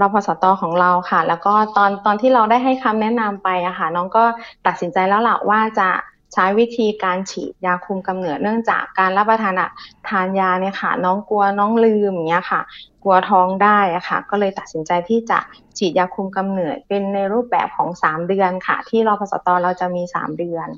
[0.00, 4.24] รพสตของเราค่ะ แล้วก็ตอนตอนที่เราได้ให้คำแนะนำไปอะค่ะ น้องก็
[4.66, 5.88] ตัดสินใจแล้วล่ะว่าจะ
[6.32, 9.70] ใช้วิธีการฉีดยาคุมกำเนิดเนื่องจากการรับประทานอะ
[10.08, 12.60] ทานยาเนี่ยค่ะ น้องกลัวน้องลืมอย่างเงี้ยค่ะ
[13.02, 15.38] กลัวท้องได้อะค่ะ ก็เลยตัดสินใจที่จะ
[15.78, 20.68] ฉีดยาคุมกำเนิด เป็นในรูปแบบของสามเดือนค่ะ ที่รอพสตเราจะมีสามเดือน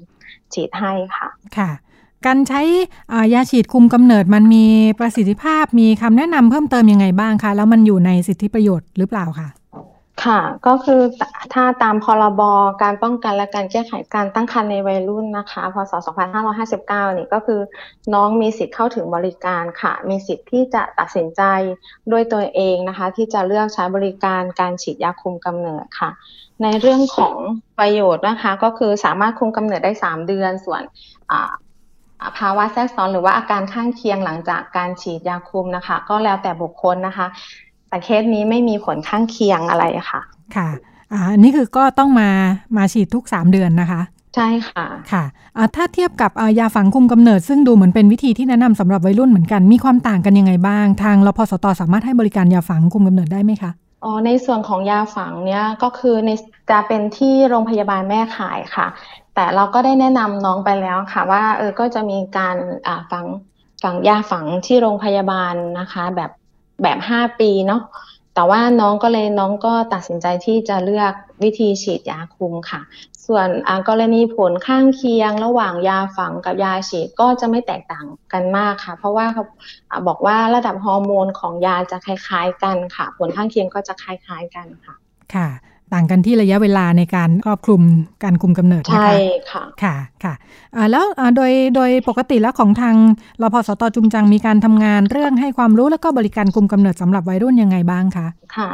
[0.55, 1.71] ฉีดให้ค่ะค่ะ
[2.27, 2.63] การใช้
[3.35, 4.65] ยาฉีดคุมกำเนิดมันมี
[4.99, 9.49] ประสิทธิภาพมีคำแนะนำเพิ่มเติมยังไงบ้างคะแล้วมันอยู่ในสิทธิประโยชน์หรือเปล่าคะ
[10.25, 11.01] ค่ะ ก็คือ
[11.55, 12.43] ถ้าตามพรบ
[12.83, 15.93] การป้องกันและการแก้ไขการตั้งครรภ์ในวัยรุ่นนะคะ พศ
[16.53, 17.61] 2559 นี่ก็คือ
[18.15, 21.43] น้องมีสิทธิ์เข้าถึงบริการค่ะ มีสิทธิ์ที่จะตัดสินใจ
[22.13, 26.11] ด้วยตัวเองนะคะ ที่จะเลือกใช้บริการการฉีดยาคุมกำเนิดค่ะ
[26.63, 27.37] ในเรื่องของ
[27.79, 30.83] ประโยชน์นะคะ ก็คือสามารถคุมกำเนิดได้ 3 เดือน ส่วน
[32.39, 37.27] ภาวะแทรกซ้อนหรือว่าอาการข้างเคียงหลังจากการฉีดยาคุมนะคะ ก็แล้วแต่บุคคลนะคะ
[37.93, 40.21] แต่เคสนี้ไม่มีผลข้างเคียงอะไรค่ะ
[40.57, 40.69] ค่ะ
[41.13, 42.29] อ่าอันนี้คือก็ต้องมา
[42.77, 44.01] มาฉีดทุก 3 เดือนนะคะ
[44.37, 45.25] ใช่ค่ะค่ะ
[45.57, 53.71] อ่าถ้าเทียบกับอ่ายาฝังคุมกำเนิด ซึ่งดูเหมือนเป็นวิธีที่แนะนำสำหรับวัยรุ่นเหมือนกันมีความต่างกันยังไงบ้าง ทางรพสตสามารถให้บริการยาฝังคุมกำเนิดได้ไหมคะ
[54.05, 56.31] อ๋อในส่วนของยาฝังเนี่ยก็คือใน
[56.71, 58.87] จะเป็นที่โรงพยาบาลแม่ขายค่ะ
[59.35, 63.27] แต่เราก็ได้แนะนำน้องไปแล้วค่ะ ว่าเออก็จะมีการอ่าฝัง
[63.83, 66.31] ฝังยาฝังที่โรงพยาบาลนะคะ แบบ
[66.83, 67.83] แบบห้าปีเนาะ
[68.35, 71.13] แต่ว่าน้องก็เลยน้องก็ตัดสินใจที่จะเลือก
[71.43, 72.81] วิธีฉีดยาคุมค่ะ
[73.27, 79.45] ส่วนอ่ากรณีผลข้างเคียงระหว่างยาฝังกับยาฉีดก็จะไม่แตกต่างกันมากค่ะ เพราะว่าเขา
[80.07, 84.95] บอกว่าระดับฮอร์โมนของยาจะคล้าย ๆ กันค่ะ ผลข้างเคียงก็จะคล้าย ๆ กันค่ะ
[85.35, 85.49] ค่ะ
[85.95, 87.83] ต่างกันที่ระยะเวลาในการครอบคลุม
[88.25, 89.13] การคุมกำเนิดนะคะใช่
[89.51, 90.35] ค่ะค่ะค่ะ
[90.77, 92.97] อ่าแล้วอ่าโดยโดยปกติแล้วของทาง
[93.43, 98.27] รพสตจุมจังมีการทำงานเรื่องให้ความรู้แล้วก็บริการคุมกำเนิดสำหรับวัยรุ่นยังไงบ้างคะ
[98.57, 98.71] ค่ะ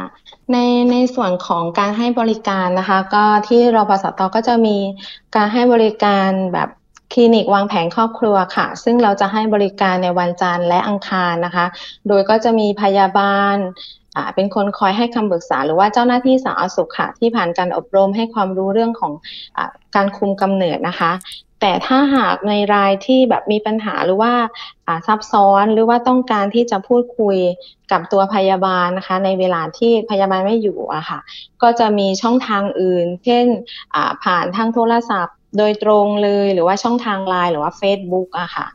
[0.51, 0.57] ใน
[0.91, 4.77] ในส่วนของการให้บริการนะคะ ก็ที่รพสตก็จะมี
[5.35, 6.69] การให้บริการแบบ
[7.13, 11.65] คลินิกวางแผนครอบครัวค่ะ ซึ่งเราจะให้บริการในวันจันทร์และอังคารนะคะ
[12.07, 13.55] โดยก็จะมีพยาบาล
[14.35, 19.13] เป็นคนคอยให้คำปรึกษา หรือว่าเจ้าหน้าที่สาธารณสุขค่ะที่ผ่านการอบรมให้ความรู้เรื่องของ
[19.57, 19.59] อ
[19.95, 21.11] การคุมกำเนิดนะคะ
[21.61, 24.33] แต่ถ้าหากในรายที่แบบมีปัญหาหรือว่า
[25.07, 27.37] ซับซ้อนหรือว่าต้องการที่จะพูดคุย
[27.91, 31.19] กับตัวพยาบาลนะคะ ในเวลาที่พยาบาลไม่อยู่อะค่ะ
[31.61, 33.45] ก็จะมีช่องทางอื่น เช่น
[34.23, 38.67] ผ่านทางโทรศัพท์โดยตรงเลยหรือว่าช่องทางไลน์หรือว่า Facebook อะค่ะ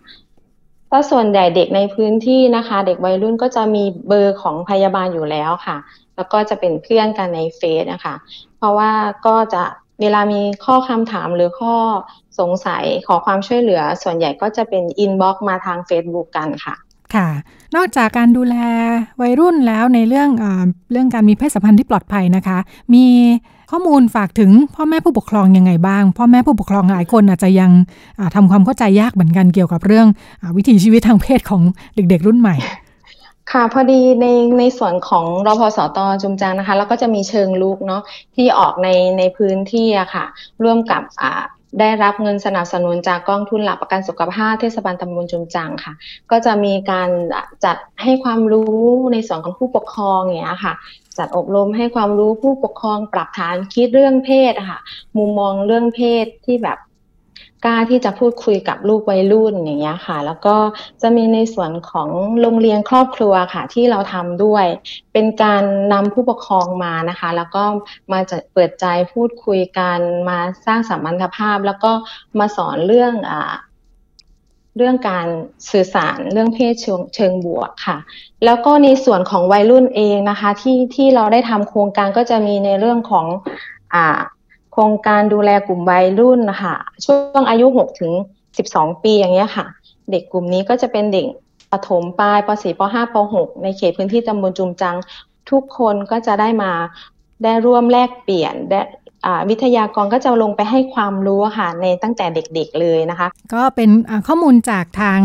[0.97, 5.77] ก็ส่วนใหญ่เด็กในพื้นที่นะคะ เด็กวัยรุ่นก็จะมีเบอร์ของพยาบาลอยู่แล้วค่ะ
[6.17, 8.15] แล้วก็จะเป็นเพื่อนกันในเฟซนะคะ
[8.59, 8.91] เพราะว่า
[9.27, 9.63] ก็จะ
[10.01, 11.75] เวลามีข้อคำถามหรือข้อ
[12.39, 16.75] สงสัยขอความช่วยเหลือ ส่วนใหญ่ก็จะเป็นอินบ็อกมาทาง Facebook กันค่ะ
[17.15, 17.29] ค่ะ
[17.77, 18.57] นอกจากการดูแล
[19.21, 20.45] วัยรุ่นแล้วในเรื่องอ
[20.93, 22.59] เรื่องการมีเพศสัมพันธ์ที่ปลอดภัยนะคะ
[22.95, 23.07] มี
[23.77, 27.71] ข้อมูลฝากถึงพ่อแม่ผู้ปกครองยังไงบ้าง พ่อแม่ผู้ปกครองหลายคนอาจจะยัง
[28.35, 30.07] ทำความเข้าใจยากเหมือนกันเกี่ยวกับเรื่อง
[30.43, 31.63] อวิถีชีวิตทางเพศของ
[31.95, 32.57] เด็ก ๆ รุ่นใหม่
[33.53, 34.27] ค่ะพอดีใน
[34.59, 38.03] ในส่วนของรพสตจุมจังนะคะ แล้วก็จะมีเชิงลุกเนาะ
[38.37, 40.25] ที่ออกในในพื้นที่อะค่ะ
[40.63, 41.43] ร่วมกับอ่า
[41.81, 45.93] ได้รับเงินสนับสนุนจากกองทุนหลักประกันสุขภาพเทศบาลตำบลจุมจังค่ะ
[46.31, 47.11] ก็จะมีการ
[47.65, 48.79] จัดให้ความรู้
[49.13, 50.75] ในส่วนของผู้ปกครองอย่างเงี้ยค่ะ
[51.19, 54.81] จัดอบรมให้ความรู้ผู้ปกครองปรับฐานคิดเรื่องเพศค่ะ
[55.17, 56.79] มุมมองเรื่องเพศที่แบบ
[57.65, 60.57] กล้าที่จะพูดคุยกับลูกวัยรุ่นอย่างเงี้ยค่ะ แล้วก็
[61.03, 62.09] จะมีในส่วนของ
[62.41, 64.67] โรงเรียนครอบครัวค่ะ ที่เราทำด้วย
[65.13, 65.63] เป็นการ
[65.93, 67.65] นำผู้ปกครองมานะคะ แล้วก็
[68.13, 69.99] มาจะเปิดใจพูดคุยกัน
[70.29, 71.93] มาสร้างสัมพันธภาพ แล้วก็
[72.39, 73.53] มาสอนเรื่องอ่า
[74.77, 75.27] เรื่องการ
[75.71, 77.97] สื่อสารเรื่องเพศเชิงเชิงบวกค่ะ
[78.45, 83.27] แล้วก็ในส่วนของวัยรุ่นเองนะคะ ที่ที่เราได้ทำโครงการก็จะมีในเรื่องของ
[83.95, 84.21] อ่า
[84.73, 88.13] โครงการดูแลกลุ่มวัยรุ่นนะคะช่วงอายุหกถึง
[88.59, 89.67] สิบสองปีอย่างเงี้ยค่ะ
[90.11, 91.27] เด็กกลุ่มนี้ก็จะเป็นเด็ก
[91.71, 94.97] ปฐมปลายปสี่ปห้าปหกในเขตพื้นที่ตำบลจุมจัง
[95.51, 96.73] ทุกคนก็จะได้มา
[97.45, 98.81] ได้ร่วมแลกเปลี่ยนได้
[99.51, 103.91] วิทยากรก็จะลงไปให้ความรู้ค่ะในตั้งแต่เด็กๆเลยนะคะ ก็เป็น
[104.27, 105.21] ข้อมูลจากทาง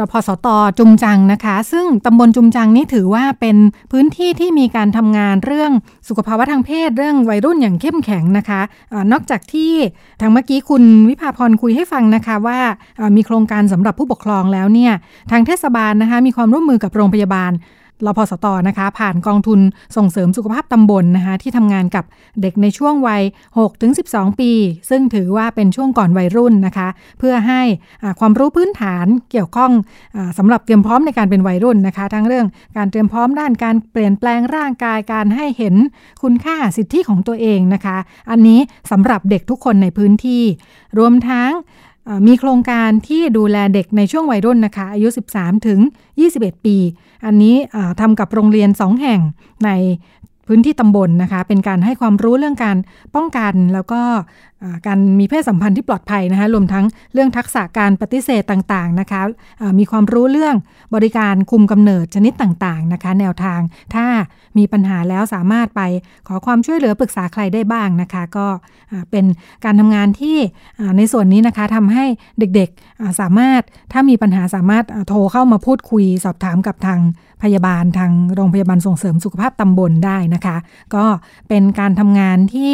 [0.00, 0.46] รพสต
[0.78, 3.56] จุมจังนะคะ ซึ่งตำบลจุมจังนี่ถือว่าเป็น
[3.92, 5.72] พื้นที่ที่มีการทำงานเรื่อง
[6.08, 8.60] สุขภาวะทางเพศ เรื่องวัยรุ่นอย่างเข้มแข็งนะคะ
[8.92, 9.72] อนอกจากที่
[10.20, 12.58] ทางเมื่อกี้คุณวิภาพรคุยให้ฟังนะคะว่า
[13.16, 14.92] มีโครงการสำหรับผู้ปกครองแล้วเนี่ย
[15.30, 17.52] ทางเทศบาลนะคะมีความร่วมมือกับโรงพยาบาล
[18.06, 19.60] รพสตนะคะผ่านกองทุน
[19.96, 22.04] ส่งเสริมสุขภาพตำบลนนะคะที่ทำงานกับ
[22.42, 23.22] เด็กในช่วงวัย
[23.80, 24.52] 6-12 ปี
[24.90, 26.88] ซึ่งถือว่าเป็นช่วงก่อนวัยรุ่นนะคะ
[27.18, 27.60] เพื่อให้
[28.20, 29.72] ความรู้พื้นฐานเกี่ยวข้อง
[30.16, 32.46] อสำหรับเตรียมพร้อมในการเป็นวัยรุ่นนะคะ ทั้งเรื่อง
[32.76, 35.74] การเตรียมพร้อมด้านการเปลี่ยนแปลงร่างกายการให้เห็น
[36.22, 37.96] คุณค่าสิทธิของตัวเองนะคะ
[38.30, 40.42] อันนี้สำหรับเด็กทุกคนในพื้นที่
[40.98, 41.50] รวมทั้ง
[42.26, 45.80] มีโครงการที่ดูแลเด็กในช่วงวัยรุ่นนะคะ อายุ 13 ถึง
[46.22, 46.76] 21 ปี
[47.26, 47.56] อันนี้
[48.00, 49.20] ทำกับโรงเรียน 2 แห่ง
[49.64, 49.70] ใน
[50.46, 52.76] พื้นที่ตำบลนนะคะ เป็นการให้ความรู้เรื่องการ
[53.14, 54.02] ป้องกันแล้วก็
[54.86, 59.20] การมีเพศสัมพันธ์ที่ปลอดภัยนะคะ รวมทั้งเรื่องทักษะการปฏิเสธต่างๆนะคะ
[59.78, 60.56] มีความรู้เรื่อง
[60.94, 63.60] บริการคุมกำเนิดชนิดต่างๆนะคะ แนวทาง
[63.94, 64.06] ถ้า
[64.58, 65.82] มีปัญหาแล้วสามารถไป
[66.28, 68.46] ขอความช่วยเหลือปรึกษาใครได้บ้างนะคะ ก็
[69.10, 69.24] เป็น
[69.64, 70.38] การทำงานที่
[70.96, 72.04] ในส่วนนี้นะคะทำให้
[72.38, 73.62] เด็กๆสามารถ
[73.92, 77.00] ถ้ามีปัญหาสามารถโทรเข้ามาพูดคุยสอบถามกับทาง
[77.42, 80.56] พยาบาลทางโรงพยาบาลส่งเสริมสุขภาพตำบลได้นะคะ
[80.94, 81.04] ก็
[81.48, 82.72] เป็นการทำงานที่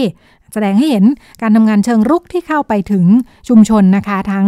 [0.53, 1.05] แสดงให้เห็น
[1.43, 3.05] การทำงานเชิงรุกที่เข้าไปถึง
[3.49, 4.47] ชุมชนนะคะ ทั้ง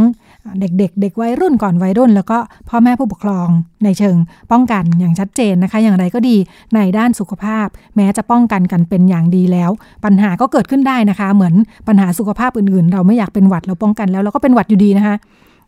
[0.60, 3.48] เด็กๆเเด็กวัยรุ่นก่อนวัยรุ่น แล้วก็พ่อแม่ผู้ปกครอง
[3.84, 4.16] ในเชิง
[4.52, 6.36] ป้องกันอย่างชัดเจนนะคะ อย่างไรก็ดี
[6.74, 7.66] ในด้านสุขภาพ
[7.96, 9.70] แม้จะป้องกันกันเป็นอย่างดีแล้ว
[10.04, 11.54] ปัญหาก็เกิดขึ้นได้นะคะ เหมือน
[11.88, 15.14] ปัญหาสุขภาพอื่นๆ เราไม่อยากเป็นหวัดเราป้องกันแล้วเราก็เป็นหวัดอยู่ดีนะคะ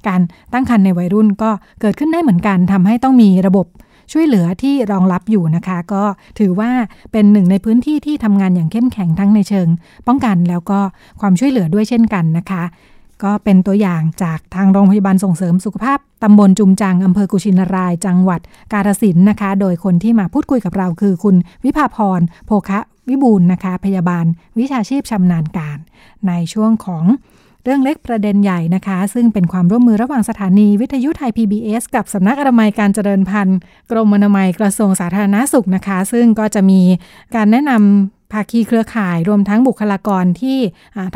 [0.09, 0.21] การ
[0.53, 1.51] ตั้งครรภ์ในวัยรุ่นก็
[1.81, 3.67] เกิดขึ้นได้เหมือนกันทำให้ต้องมีระบบ
[4.13, 6.03] ช่วยเหลือที่รองรับอยู่นะคะ ก็
[6.39, 6.71] ถือว่า
[7.13, 9.69] เป็นหนึ่งในพื้นที่ที่ทำงานอย่างเข้มแข็งทั้งในเชิง
[10.07, 10.79] ป้องกันแล้วก็
[11.21, 12.63] ความช่วยเหลือด้วยเช่นกันนะคะ
[13.25, 18.41] ก็เป็นตัวอย่างจากทางโรงพยาบาลส่งเสริมสุขภาพตำบลจุมจังอำเภอกุชินาราย จังหวัด
[18.73, 24.25] กาฬสินนะคะ โดยคนที่มาพูดคุยกับเราคือคุณวิภาพรโภคะวิบูลนะคะ พยาบาล
[24.59, 25.79] วิชาชีพชำนาญการ
[26.29, 27.05] ในช่วงของ
[27.65, 33.59] เรื่องเล็กประเด็นใหญ่นะคะ ซึ่งเป็นความร่วมมือระหว่างสถานีวิทยุไทย PBS กับสำนักอนามัยการเจริญพันธุ์
[33.91, 36.81] กรมอนามัยกระทรวงสาธารณาสุขนะคะ ซึ่งก็จะมี
[37.35, 40.59] การแนะนำภาคีเครือข่ายรวมทั้งบุคลากรที่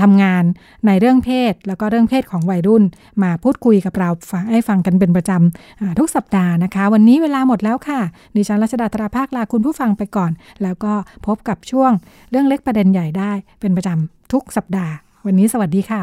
[0.00, 0.44] ทำงาน
[0.86, 2.82] ในเรื่องเพศ แล้วก็เรื่องเพศของวัยรุ่น
[3.22, 4.10] มาพูดคุยกับเรา
[4.50, 8.00] ให้ฟังกันเป็นประจำทุกสัปดาห์นะคะ วันนี้เวลาหมดแล้วค่ะ
[8.36, 10.32] ดิฉันรัชดาตราภาคลาคุณผู้ฟังไปก่อน
[10.62, 10.92] แล้วก็
[11.26, 11.92] พบกับช่วง
[12.30, 14.92] เรื่องเล็กประเด็นใหญ่ได้เป็นประจำทุกสัปดาห์
[15.26, 16.02] วันนี้สวัสดีค่ะ